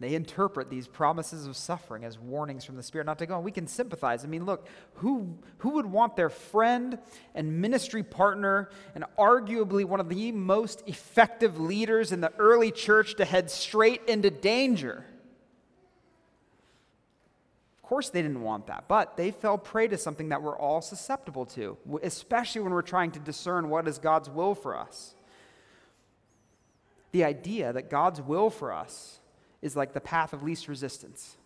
They 0.00 0.14
interpret 0.14 0.70
these 0.70 0.88
promises 0.88 1.46
of 1.46 1.54
suffering 1.58 2.04
as 2.04 2.18
warnings 2.18 2.64
from 2.64 2.76
the 2.76 2.82
Spirit 2.82 3.04
not 3.04 3.18
to 3.18 3.26
go. 3.26 3.36
And 3.36 3.44
we 3.44 3.52
can 3.52 3.66
sympathize. 3.66 4.24
I 4.24 4.28
mean, 4.28 4.46
look, 4.46 4.66
who, 4.94 5.36
who 5.58 5.70
would 5.72 5.84
want 5.84 6.16
their 6.16 6.30
friend 6.30 6.98
and 7.34 7.60
ministry 7.60 8.02
partner 8.02 8.70
and 8.94 9.04
arguably 9.18 9.84
one 9.84 10.00
of 10.00 10.08
the 10.08 10.32
most 10.32 10.82
effective 10.86 11.60
leaders 11.60 12.12
in 12.12 12.22
the 12.22 12.32
early 12.38 12.70
church 12.70 13.16
to 13.16 13.26
head 13.26 13.50
straight 13.50 14.00
into 14.08 14.30
danger? 14.30 15.04
Of 17.76 17.82
course, 17.82 18.08
they 18.08 18.22
didn't 18.22 18.40
want 18.40 18.68
that, 18.68 18.84
but 18.88 19.18
they 19.18 19.30
fell 19.30 19.58
prey 19.58 19.86
to 19.88 19.98
something 19.98 20.30
that 20.30 20.40
we're 20.40 20.56
all 20.56 20.80
susceptible 20.80 21.44
to, 21.46 21.76
especially 22.02 22.62
when 22.62 22.72
we're 22.72 22.80
trying 22.80 23.10
to 23.10 23.18
discern 23.18 23.68
what 23.68 23.86
is 23.86 23.98
God's 23.98 24.30
will 24.30 24.54
for 24.54 24.78
us. 24.78 25.14
The 27.12 27.24
idea 27.24 27.74
that 27.74 27.90
God's 27.90 28.22
will 28.22 28.48
for 28.48 28.72
us 28.72 29.19
is 29.62 29.76
like 29.76 29.92
the 29.92 30.00
path 30.00 30.32
of 30.32 30.42
least 30.42 30.68
resistance. 30.68 31.36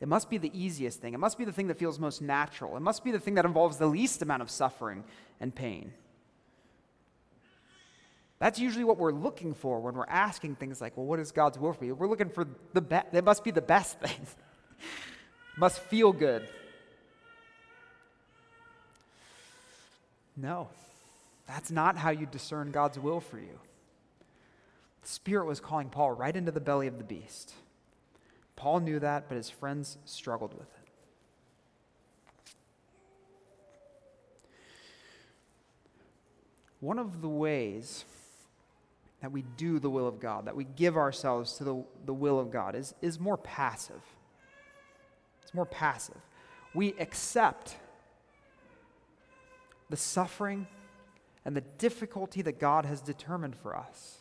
It 0.00 0.08
must 0.08 0.30
be 0.30 0.38
the 0.38 0.50
easiest 0.58 1.00
thing. 1.00 1.14
It 1.14 1.18
must 1.18 1.38
be 1.38 1.44
the 1.44 1.52
thing 1.52 1.68
that 1.68 1.78
feels 1.78 1.98
most 1.98 2.22
natural. 2.22 2.76
It 2.76 2.80
must 2.80 3.02
be 3.02 3.10
the 3.10 3.18
thing 3.18 3.34
that 3.34 3.44
involves 3.44 3.78
the 3.78 3.86
least 3.86 4.22
amount 4.22 4.42
of 4.42 4.50
suffering 4.50 5.04
and 5.40 5.54
pain. 5.54 5.92
That's 8.38 8.60
usually 8.60 8.84
what 8.84 8.98
we're 8.98 9.12
looking 9.12 9.54
for 9.54 9.80
when 9.80 9.94
we're 9.94 10.06
asking 10.06 10.56
things 10.56 10.80
like, 10.80 10.96
well, 10.96 11.06
what 11.06 11.18
is 11.18 11.32
God's 11.32 11.58
will 11.58 11.72
for 11.72 11.84
me? 11.84 11.90
We're 11.90 12.06
looking 12.06 12.28
for 12.28 12.46
the 12.72 12.80
best, 12.80 13.08
it 13.12 13.24
must 13.24 13.42
be 13.42 13.50
the 13.50 13.60
best 13.60 13.98
thing. 14.00 14.20
must 15.56 15.80
feel 15.80 16.12
good. 16.12 16.48
No, 20.36 20.68
that's 21.48 21.72
not 21.72 21.96
how 21.96 22.10
you 22.10 22.26
discern 22.26 22.70
God's 22.70 22.96
will 22.96 23.18
for 23.18 23.40
you. 23.40 23.58
Spirit 25.10 25.46
was 25.46 25.58
calling 25.58 25.88
Paul 25.88 26.10
right 26.10 26.36
into 26.36 26.52
the 26.52 26.60
belly 26.60 26.86
of 26.86 26.98
the 26.98 27.02
beast. 27.02 27.54
Paul 28.56 28.80
knew 28.80 28.98
that, 28.98 29.26
but 29.26 29.36
his 29.36 29.48
friends 29.48 29.96
struggled 30.04 30.52
with 30.52 30.68
it. 30.68 30.90
One 36.80 36.98
of 36.98 37.22
the 37.22 37.28
ways 37.28 38.04
that 39.22 39.32
we 39.32 39.44
do 39.56 39.78
the 39.78 39.88
will 39.88 40.06
of 40.06 40.20
God, 40.20 40.44
that 40.44 40.54
we 40.54 40.64
give 40.76 40.98
ourselves 40.98 41.54
to 41.54 41.64
the, 41.64 41.82
the 42.04 42.12
will 42.12 42.38
of 42.38 42.50
God, 42.50 42.74
is, 42.74 42.94
is 43.00 43.18
more 43.18 43.38
passive. 43.38 44.02
It's 45.42 45.54
more 45.54 45.64
passive. 45.64 46.20
We 46.74 46.92
accept 47.00 47.78
the 49.88 49.96
suffering 49.96 50.66
and 51.46 51.56
the 51.56 51.62
difficulty 51.78 52.42
that 52.42 52.60
God 52.60 52.84
has 52.84 53.00
determined 53.00 53.56
for 53.56 53.74
us. 53.74 54.18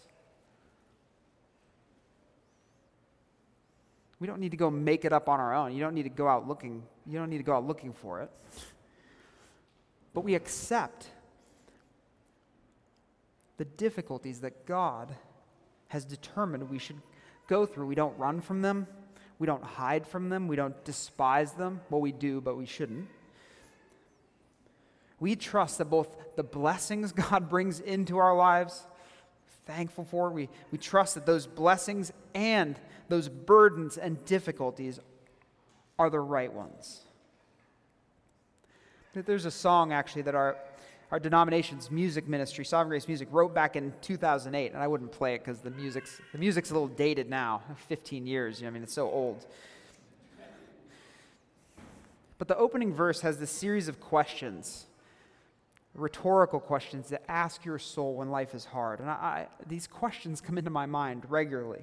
We 4.19 4.27
don't 4.27 4.39
need 4.39 4.51
to 4.51 4.57
go 4.57 4.71
make 4.71 5.05
it 5.05 5.13
up 5.13 5.29
on 5.29 5.39
our 5.39 5.53
own. 5.53 5.73
You 5.73 5.79
don't 5.79 5.93
need 5.93 6.03
to 6.03 6.09
go 6.09 6.27
out 6.27 6.47
looking, 6.47 6.83
you 7.05 7.19
don't 7.19 7.29
need 7.29 7.37
to 7.37 7.43
go 7.43 7.55
out 7.55 7.65
looking 7.65 7.93
for 7.93 8.21
it. 8.21 8.31
But 10.13 10.23
we 10.23 10.33
accept 10.33 11.07
the 13.57 13.65
difficulties 13.65 14.41
that 14.41 14.65
God 14.65 15.15
has 15.89 16.05
determined 16.05 16.69
we 16.69 16.79
should 16.79 17.01
go 17.47 17.65
through. 17.65 17.87
We 17.87 17.95
don't 17.95 18.17
run 18.17 18.41
from 18.41 18.61
them. 18.61 18.87
We 19.39 19.47
don't 19.47 19.63
hide 19.63 20.07
from 20.07 20.29
them. 20.29 20.47
We 20.47 20.55
don't 20.55 20.83
despise 20.83 21.53
them. 21.53 21.81
Well, 21.89 22.01
we 22.01 22.11
do, 22.11 22.41
but 22.41 22.57
we 22.57 22.65
shouldn't. 22.65 23.07
We 25.19 25.35
trust 25.35 25.77
that 25.79 25.85
both 25.85 26.15
the 26.35 26.43
blessings 26.43 27.11
God 27.29 27.49
brings 27.49 27.79
into 27.79 28.17
our 28.17 28.35
lives, 28.35 28.85
thankful 29.65 30.05
for, 30.05 30.29
we, 30.29 30.49
we 30.71 30.77
trust 30.77 31.15
that 31.15 31.25
those 31.25 31.47
blessings 31.47 32.11
and 32.33 32.79
those 33.09 33.29
burdens 33.29 33.97
and 33.97 34.23
difficulties 34.25 34.99
are 35.99 36.09
the 36.09 36.19
right 36.19 36.51
ones. 36.51 37.01
There's 39.13 39.45
a 39.45 39.51
song 39.51 39.93
actually 39.93 40.23
that 40.23 40.35
our, 40.35 40.57
our 41.11 41.19
denomination's 41.19 41.89
music 41.89 42.27
ministry, 42.27 42.63
Sovereign 42.63 42.89
Grace 42.89 43.07
Music, 43.07 43.27
wrote 43.31 43.53
back 43.53 43.75
in 43.75 43.93
2008, 44.01 44.73
and 44.73 44.81
I 44.81 44.87
wouldn't 44.87 45.11
play 45.11 45.33
it 45.33 45.39
because 45.39 45.59
the 45.59 45.71
music's, 45.71 46.21
the 46.33 46.37
music's 46.37 46.69
a 46.69 46.73
little 46.73 46.87
dated 46.87 47.29
now, 47.29 47.63
15 47.87 48.27
years. 48.27 48.59
You 48.59 48.65
know, 48.65 48.69
I 48.69 48.73
mean, 48.73 48.83
it's 48.83 48.93
so 48.93 49.09
old. 49.09 49.47
But 52.37 52.47
the 52.47 52.57
opening 52.57 52.93
verse 52.93 53.21
has 53.21 53.39
this 53.39 53.49
series 53.49 53.87
of 53.87 53.99
questions, 53.99 54.85
rhetorical 55.95 56.59
questions 56.59 57.09
that 57.09 57.23
ask 57.27 57.65
your 57.65 57.79
soul 57.79 58.13
when 58.13 58.29
life 58.29 58.53
is 58.53 58.65
hard. 58.65 58.99
And 58.99 59.09
I, 59.09 59.13
I, 59.13 59.47
these 59.65 59.87
questions 59.87 60.39
come 60.41 60.59
into 60.59 60.69
my 60.69 60.85
mind 60.85 61.23
regularly. 61.29 61.81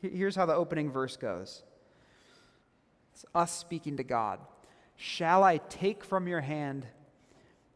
Here's 0.00 0.36
how 0.36 0.46
the 0.46 0.54
opening 0.54 0.90
verse 0.90 1.16
goes 1.16 1.62
it's 3.12 3.24
us 3.34 3.52
speaking 3.52 3.96
to 3.96 4.04
God. 4.04 4.40
Shall 4.96 5.44
I 5.44 5.58
take 5.58 6.04
from 6.04 6.28
your 6.28 6.40
hand 6.40 6.86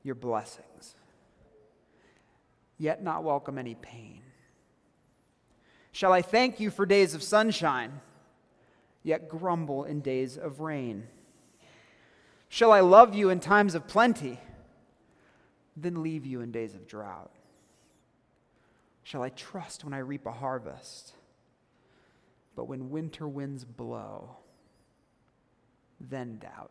your 0.02 0.14
blessings, 0.14 0.94
yet 2.78 3.02
not 3.02 3.24
welcome 3.24 3.58
any 3.58 3.74
pain? 3.74 4.22
Shall 5.92 6.12
I 6.12 6.22
thank 6.22 6.58
you 6.58 6.70
for 6.70 6.86
days 6.86 7.14
of 7.14 7.22
sunshine, 7.22 8.00
yet 9.02 9.28
grumble 9.28 9.84
in 9.84 10.00
days 10.00 10.38
of 10.38 10.60
rain? 10.60 11.06
Shall 12.48 12.72
I 12.72 12.80
love 12.80 13.14
you 13.14 13.30
in 13.30 13.40
times 13.40 13.74
of 13.74 13.86
plenty, 13.86 14.38
then 15.76 16.02
leave 16.02 16.24
you 16.24 16.40
in 16.40 16.50
days 16.50 16.74
of 16.74 16.86
drought? 16.86 17.30
Shall 19.02 19.22
I 19.22 19.30
trust 19.30 19.84
when 19.84 19.92
I 19.94 19.98
reap 19.98 20.26
a 20.26 20.32
harvest? 20.32 21.12
But 22.54 22.68
when 22.68 22.90
winter 22.90 23.26
winds 23.26 23.64
blow, 23.64 24.36
then 26.00 26.38
doubt. 26.38 26.70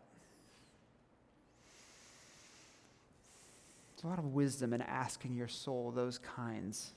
There's 3.95 4.03
a 4.03 4.08
lot 4.08 4.20
of 4.20 4.34
wisdom 4.34 4.74
in 4.74 4.82
asking 4.82 5.36
your 5.36 5.47
soul 5.47 5.91
those 5.91 6.18
kinds 6.18 6.93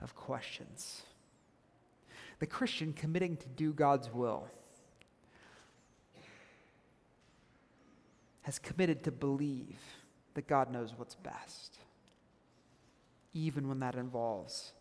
of 0.00 0.14
questions. 0.14 1.02
The 2.38 2.46
Christian 2.46 2.92
committing 2.92 3.36
to 3.36 3.48
do 3.48 3.72
God's 3.72 4.12
will 4.12 4.48
has 8.42 8.58
committed 8.58 9.04
to 9.04 9.12
believe 9.12 9.78
that 10.34 10.48
God 10.48 10.72
knows 10.72 10.94
what's 10.96 11.14
best, 11.14 11.78
even 13.34 13.68
when 13.68 13.80
that 13.80 13.94
involves 13.94 14.72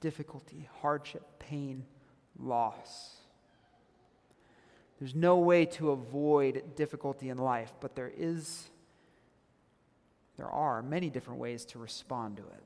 difficulty, 0.00 0.68
hardship, 0.80 1.22
pain, 1.38 1.84
loss. 2.38 3.16
There's 4.98 5.14
no 5.14 5.38
way 5.38 5.66
to 5.66 5.90
avoid 5.90 6.76
difficulty 6.76 7.28
in 7.28 7.38
life, 7.38 7.72
but 7.80 7.94
there 7.94 8.12
is 8.16 8.68
there 10.36 10.48
are 10.48 10.82
many 10.82 11.10
different 11.10 11.38
ways 11.38 11.64
to 11.66 11.78
respond 11.78 12.38
to 12.38 12.42
it. 12.42 12.62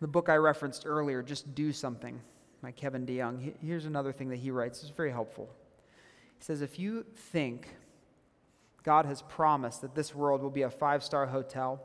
The 0.00 0.08
book 0.08 0.28
I 0.28 0.36
referenced 0.36 0.84
earlier, 0.84 1.22
Just 1.22 1.54
Do 1.54 1.72
Something, 1.72 2.20
by 2.60 2.72
Kevin 2.72 3.06
DeYoung, 3.06 3.54
here's 3.62 3.86
another 3.86 4.12
thing 4.12 4.30
that 4.30 4.38
he 4.38 4.50
writes. 4.50 4.82
It's 4.82 4.90
very 4.90 5.12
helpful. 5.12 5.48
He 6.38 6.44
says, 6.44 6.60
If 6.60 6.78
you 6.78 7.06
think 7.14 7.68
God 8.82 9.06
has 9.06 9.22
promised 9.22 9.80
that 9.82 9.94
this 9.94 10.14
world 10.14 10.42
will 10.42 10.50
be 10.50 10.62
a 10.62 10.70
five 10.70 11.04
star 11.04 11.26
hotel, 11.26 11.80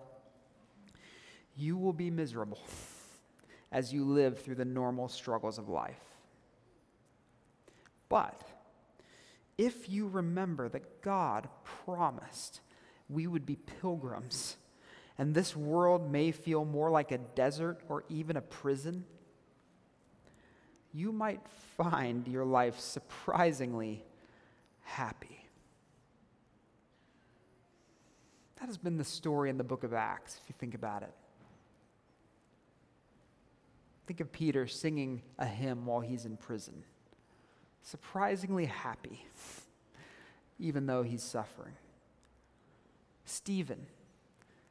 you 1.55 1.77
will 1.77 1.93
be 1.93 2.09
miserable. 2.09 2.59
as 3.71 3.93
you 3.93 4.03
live 4.03 4.39
through 4.39 4.55
the 4.55 4.65
normal 4.65 5.07
struggles 5.07 5.57
of 5.57 5.69
life. 5.69 5.99
But 8.07 8.43
if 9.57 9.89
you 9.89 10.07
remember 10.07 10.69
that 10.69 11.01
God 11.01 11.47
promised 11.63 12.61
we 13.09 13.27
would 13.27 13.45
be 13.45 13.55
pilgrims, 13.55 14.55
and 15.17 15.35
this 15.35 15.55
world 15.55 16.11
may 16.11 16.31
feel 16.31 16.63
more 16.63 16.89
like 16.89 17.11
a 17.11 17.17
desert 17.17 17.81
or 17.89 18.03
even 18.09 18.37
a 18.37 18.41
prison, 18.41 19.05
you 20.93 21.11
might 21.11 21.41
find 21.77 22.27
your 22.27 22.45
life 22.45 22.79
surprisingly 22.79 24.03
happy. 24.81 25.45
That 28.59 28.67
has 28.67 28.77
been 28.77 28.97
the 28.97 29.03
story 29.03 29.49
in 29.49 29.57
the 29.57 29.63
book 29.63 29.83
of 29.83 29.93
Acts, 29.93 30.39
if 30.41 30.49
you 30.49 30.55
think 30.57 30.73
about 30.73 31.03
it. 31.03 31.13
Think 34.09 34.21
of 34.21 34.31
Peter 34.31 34.65
singing 34.65 35.21
a 35.37 35.45
hymn 35.45 35.85
while 35.85 35.99
he's 35.99 36.25
in 36.25 36.35
prison. 36.35 36.81
Surprisingly 37.83 38.65
happy, 38.65 39.23
even 40.57 40.87
though 40.87 41.03
he's 41.03 41.21
suffering. 41.21 41.75
Stephen 43.25 43.85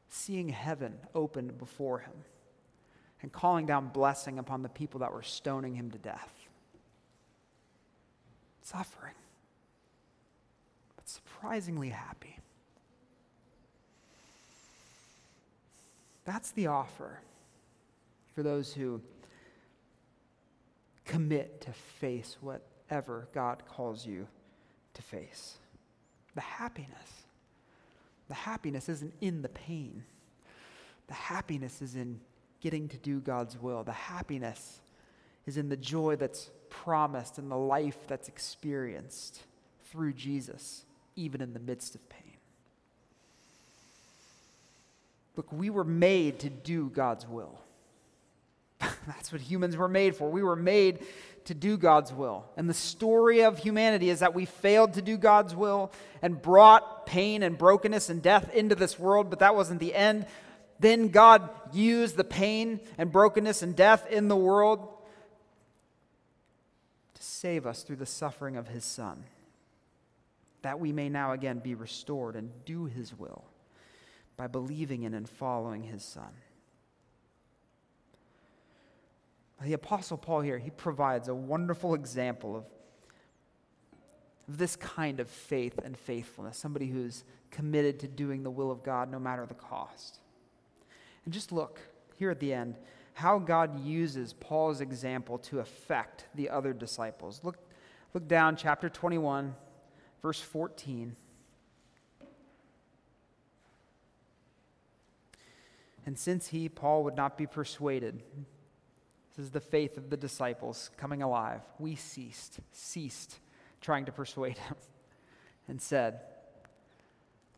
seeing 0.09 0.49
heaven 0.49 0.93
opened 1.15 1.57
before 1.57 1.99
him 1.99 2.11
and 3.21 3.31
calling 3.31 3.65
down 3.65 3.87
blessing 3.87 4.39
upon 4.39 4.61
the 4.61 4.67
people 4.67 4.99
that 4.99 5.13
were 5.13 5.23
stoning 5.23 5.73
him 5.73 5.89
to 5.91 5.97
death. 5.97 6.33
Suffering, 8.61 9.15
but 10.97 11.07
surprisingly 11.07 11.91
happy. 11.91 12.39
That's 16.25 16.51
the 16.51 16.67
offer 16.67 17.21
for 18.35 18.43
those 18.43 18.73
who 18.73 18.99
commit 21.09 21.59
to 21.61 21.73
face 21.73 22.37
whatever 22.39 23.27
God 23.33 23.63
calls 23.67 24.05
you 24.05 24.27
to 24.93 25.01
face. 25.01 25.57
The 26.35 26.41
happiness. 26.41 27.23
The 28.27 28.35
happiness 28.35 28.87
isn't 28.89 29.13
in 29.19 29.41
the 29.41 29.49
pain. 29.49 30.03
The 31.07 31.15
happiness 31.15 31.81
is 31.81 31.95
in 31.95 32.19
getting 32.61 32.87
to 32.89 32.97
do 32.97 33.19
God's 33.19 33.59
will. 33.59 33.83
The 33.83 33.91
happiness 33.91 34.81
is 35.47 35.57
in 35.57 35.69
the 35.69 35.77
joy 35.77 36.15
that's 36.15 36.51
promised 36.69 37.39
and 37.39 37.49
the 37.49 37.57
life 37.57 37.97
that's 38.07 38.27
experienced 38.27 39.41
through 39.85 40.13
Jesus, 40.13 40.85
even 41.15 41.41
in 41.41 41.53
the 41.53 41.59
midst 41.59 41.95
of 41.95 42.07
pain. 42.07 42.37
Look, 45.35 45.51
we 45.51 45.71
were 45.71 45.83
made 45.83 46.37
to 46.41 46.51
do 46.51 46.89
God's 46.89 47.27
will. 47.27 47.59
That's 49.09 49.31
what 49.31 49.41
humans 49.41 49.75
were 49.75 49.87
made 49.87 50.15
for. 50.15 50.29
We 50.29 50.43
were 50.43 50.55
made 50.55 50.99
to 51.45 51.53
do 51.53 51.77
God's 51.77 52.13
will. 52.13 52.45
And 52.57 52.69
the 52.69 52.73
story 52.73 53.41
of 53.41 53.57
humanity 53.57 54.09
is 54.09 54.19
that 54.19 54.35
we 54.35 54.45
failed 54.45 54.93
to 54.93 55.01
do 55.01 55.17
God's 55.17 55.55
will 55.55 55.91
and 56.21 56.41
brought 56.41 57.05
pain 57.05 57.43
and 57.43 57.57
brokenness 57.57 58.09
and 58.09 58.21
death 58.21 58.53
into 58.53 58.75
this 58.75 58.99
world, 58.99 59.29
but 59.29 59.39
that 59.39 59.55
wasn't 59.55 59.79
the 59.79 59.95
end. 59.95 60.27
Then 60.79 61.09
God 61.09 61.49
used 61.73 62.17
the 62.17 62.23
pain 62.23 62.79
and 62.97 63.11
brokenness 63.11 63.61
and 63.61 63.75
death 63.75 64.07
in 64.09 64.27
the 64.27 64.35
world 64.35 64.87
to 67.15 67.23
save 67.23 67.65
us 67.65 67.83
through 67.83 67.97
the 67.97 68.05
suffering 68.05 68.55
of 68.55 68.67
his 68.67 68.85
Son, 68.85 69.23
that 70.61 70.79
we 70.79 70.91
may 70.91 71.09
now 71.09 71.31
again 71.31 71.59
be 71.59 71.73
restored 71.73 72.35
and 72.35 72.51
do 72.65 72.85
his 72.85 73.17
will 73.17 73.43
by 74.37 74.47
believing 74.47 75.03
in 75.03 75.13
and 75.13 75.27
following 75.27 75.83
his 75.83 76.03
Son. 76.03 76.31
The 79.61 79.73
Apostle 79.73 80.17
Paul 80.17 80.41
here, 80.41 80.57
he 80.57 80.69
provides 80.69 81.27
a 81.27 81.35
wonderful 81.35 81.93
example 81.93 82.55
of, 82.55 82.63
of 84.47 84.57
this 84.57 84.75
kind 84.75 85.19
of 85.19 85.29
faith 85.29 85.77
and 85.83 85.97
faithfulness, 85.97 86.57
somebody 86.57 86.87
who's 86.87 87.23
committed 87.51 87.99
to 87.99 88.07
doing 88.07 88.43
the 88.43 88.51
will 88.51 88.71
of 88.71 88.83
God 88.83 89.11
no 89.11 89.19
matter 89.19 89.45
the 89.45 89.53
cost. 89.53 90.19
And 91.25 91.33
just 91.33 91.51
look 91.51 91.79
here 92.15 92.31
at 92.31 92.39
the 92.39 92.53
end 92.53 92.75
how 93.19 93.37
God 93.37 93.85
uses 93.85 94.31
Paul's 94.31 94.79
example 94.79 95.39
to 95.39 95.59
affect 95.59 96.25
the 96.35 96.49
other 96.49 96.71
disciples. 96.71 97.41
Look, 97.43 97.57
look 98.13 98.29
down, 98.29 98.55
chapter 98.55 98.87
21, 98.87 99.53
verse 100.21 100.39
14. 100.39 101.17
And 106.05 106.17
since 106.17 106.47
he, 106.47 106.69
Paul, 106.69 107.03
would 107.03 107.17
not 107.17 107.37
be 107.37 107.45
persuaded, 107.45 108.23
this 109.39 109.45
is 109.45 109.51
the 109.51 109.61
faith 109.61 109.95
of 109.95 110.09
the 110.09 110.17
disciples 110.17 110.89
coming 110.97 111.21
alive. 111.21 111.61
We 111.79 111.95
ceased, 111.95 112.59
ceased 112.73 113.39
trying 113.79 114.03
to 114.03 114.11
persuade 114.11 114.57
him, 114.57 114.75
and 115.69 115.81
said, 115.81 116.19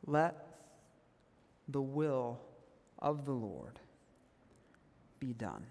Let 0.05 0.45
the 1.67 1.82
will 1.82 2.39
of 2.99 3.25
the 3.25 3.32
Lord 3.32 3.79
be 5.19 5.34
done. 5.34 5.65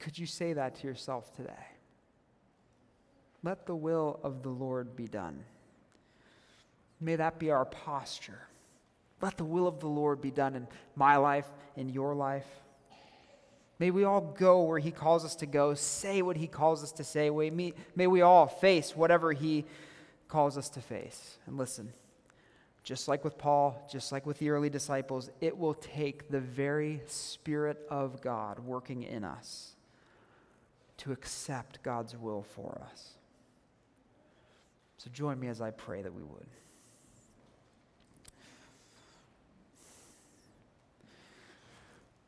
Could 0.00 0.18
you 0.18 0.24
say 0.24 0.54
that 0.54 0.76
to 0.76 0.86
yourself 0.86 1.36
today? 1.36 1.66
Let 3.42 3.66
the 3.66 3.76
will 3.76 4.20
of 4.22 4.42
the 4.42 4.48
Lord 4.48 4.96
be 4.96 5.06
done. 5.06 5.44
May 6.98 7.16
that 7.16 7.38
be 7.38 7.50
our 7.50 7.66
posture. 7.66 8.48
Let 9.20 9.36
the 9.36 9.44
will 9.44 9.66
of 9.66 9.80
the 9.80 9.88
Lord 9.88 10.20
be 10.20 10.30
done 10.30 10.54
in 10.54 10.68
my 10.94 11.16
life, 11.16 11.46
in 11.76 11.88
your 11.88 12.14
life. 12.14 12.46
May 13.80 13.90
we 13.90 14.04
all 14.04 14.20
go 14.20 14.62
where 14.62 14.78
He 14.78 14.90
calls 14.90 15.24
us 15.24 15.36
to 15.36 15.46
go, 15.46 15.74
say 15.74 16.22
what 16.22 16.36
He 16.36 16.46
calls 16.46 16.82
us 16.82 16.92
to 16.92 17.04
say. 17.04 17.30
May 17.30 18.06
we 18.06 18.22
all 18.22 18.46
face 18.46 18.96
whatever 18.96 19.32
He 19.32 19.64
calls 20.28 20.58
us 20.58 20.68
to 20.70 20.80
face. 20.80 21.38
And 21.46 21.56
listen, 21.56 21.92
just 22.82 23.06
like 23.08 23.24
with 23.24 23.38
Paul, 23.38 23.86
just 23.90 24.12
like 24.12 24.26
with 24.26 24.38
the 24.38 24.50
early 24.50 24.70
disciples, 24.70 25.30
it 25.40 25.56
will 25.56 25.74
take 25.74 26.28
the 26.28 26.40
very 26.40 27.02
Spirit 27.06 27.78
of 27.88 28.20
God 28.20 28.58
working 28.60 29.02
in 29.02 29.24
us 29.24 29.74
to 30.98 31.12
accept 31.12 31.82
God's 31.82 32.16
will 32.16 32.42
for 32.42 32.80
us. 32.90 33.14
So 34.96 35.10
join 35.12 35.38
me 35.38 35.46
as 35.46 35.60
I 35.60 35.70
pray 35.70 36.02
that 36.02 36.12
we 36.12 36.22
would. 36.22 36.46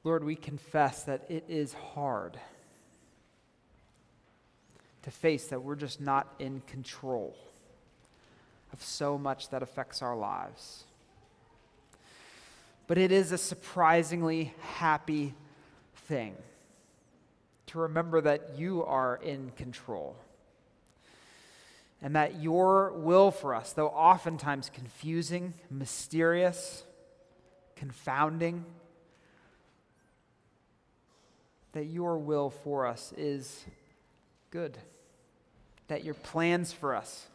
Lord, 0.03 0.25
we 0.25 0.35
confess 0.35 1.05
that 1.05 1.25
it 1.29 1.45
is 1.49 1.75
hard 1.75 2.39
to 5.03 5.11
face 5.11 5.49
that 5.49 5.63
we're 5.63 5.77
just 5.77 6.01
not 6.01 6.33
in 6.39 6.63
control 6.67 7.37
of 8.73 8.83
so 8.83 9.19
much 9.19 9.51
that 9.51 9.63
affects 9.63 10.03
our 10.03 10.17
lives. 10.17 10.85
But 12.87 12.99
it 12.99 13.13
is 13.13 13.33
a 13.33 13.39
surprisingly 13.39 14.55
happy 14.77 15.35
thing 15.95 16.35
to 17.67 17.79
remember 17.79 18.21
that 18.21 18.59
you 18.59 18.85
are 18.85 19.21
in 19.23 19.53
control 19.57 20.17
and 22.03 22.17
that 22.17 22.41
your 22.41 22.93
will 22.93 23.31
for 23.31 23.55
us, 23.55 23.73
though 23.73 23.89
oftentimes 23.89 24.71
confusing, 24.73 25.55
mysterious, 25.71 26.85
confounding, 27.77 28.65
that 31.73 31.87
your 31.87 32.19
will 32.19 32.51
for 32.51 32.87
us 32.87 33.13
is 33.17 33.65
good, 34.51 34.77
that 35.89 36.05
your 36.05 36.15
plans 36.15 36.73
for 36.73 36.95
us, 36.95 37.27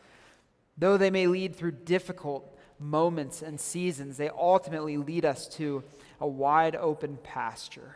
though 0.78 0.98
they 0.98 1.10
may 1.10 1.28
lead 1.28 1.56
through 1.56 1.72
difficult 1.72 2.58
moments 2.80 3.42
and 3.42 3.60
seasons, 3.60 4.18
they 4.18 4.30
ultimately 4.30 4.98
lead 4.98 5.26
us 5.26 5.48
to 5.48 5.84
a 6.20 6.28
wide 6.28 6.76
open 6.76 7.18
pasture 7.24 7.96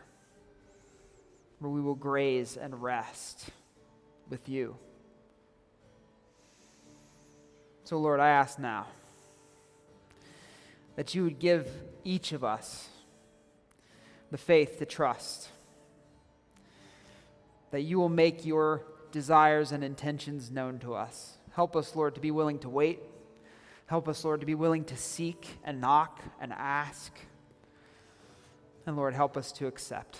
where 1.58 1.70
we 1.70 1.80
will 1.80 1.94
graze 1.94 2.56
and 2.56 2.82
rest 2.82 3.50
with 4.30 4.48
you. 4.48 4.76
So, 7.84 7.98
Lord, 7.98 8.20
I 8.20 8.28
ask 8.28 8.58
now 8.58 8.86
that 10.96 11.14
you 11.14 11.24
would 11.24 11.38
give 11.38 11.68
each 12.04 12.32
of 12.32 12.44
us 12.44 12.88
the 14.30 14.38
faith 14.38 14.78
to 14.78 14.86
trust 14.86 15.48
that 17.70 17.82
you 17.82 17.98
will 17.98 18.08
make 18.08 18.44
your 18.44 18.84
desires 19.12 19.72
and 19.72 19.82
intentions 19.82 20.50
known 20.50 20.78
to 20.80 20.94
us. 20.94 21.38
Help 21.52 21.76
us, 21.76 21.94
Lord, 21.94 22.14
to 22.14 22.20
be 22.20 22.30
willing 22.30 22.58
to 22.60 22.68
wait. 22.68 23.00
Help 23.86 24.08
us, 24.08 24.24
Lord, 24.24 24.40
to 24.40 24.46
be 24.46 24.54
willing 24.54 24.84
to 24.84 24.96
seek 24.96 25.46
and 25.64 25.80
knock 25.80 26.20
and 26.40 26.52
ask. 26.52 27.12
And 28.86 28.96
Lord, 28.96 29.14
help 29.14 29.36
us 29.36 29.52
to 29.52 29.66
accept 29.66 30.18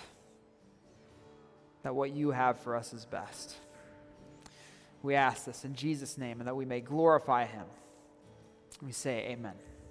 that 1.83 1.95
what 1.95 2.11
you 2.11 2.31
have 2.31 2.59
for 2.59 2.75
us 2.75 2.93
is 2.93 3.05
best. 3.05 3.55
We 5.01 5.15
ask 5.15 5.45
this 5.45 5.65
in 5.65 5.73
Jesus' 5.73 6.17
name 6.17 6.39
and 6.39 6.47
that 6.47 6.55
we 6.55 6.65
may 6.65 6.79
glorify 6.79 7.45
him. 7.45 7.65
We 8.81 8.91
say, 8.91 9.27
Amen. 9.29 9.55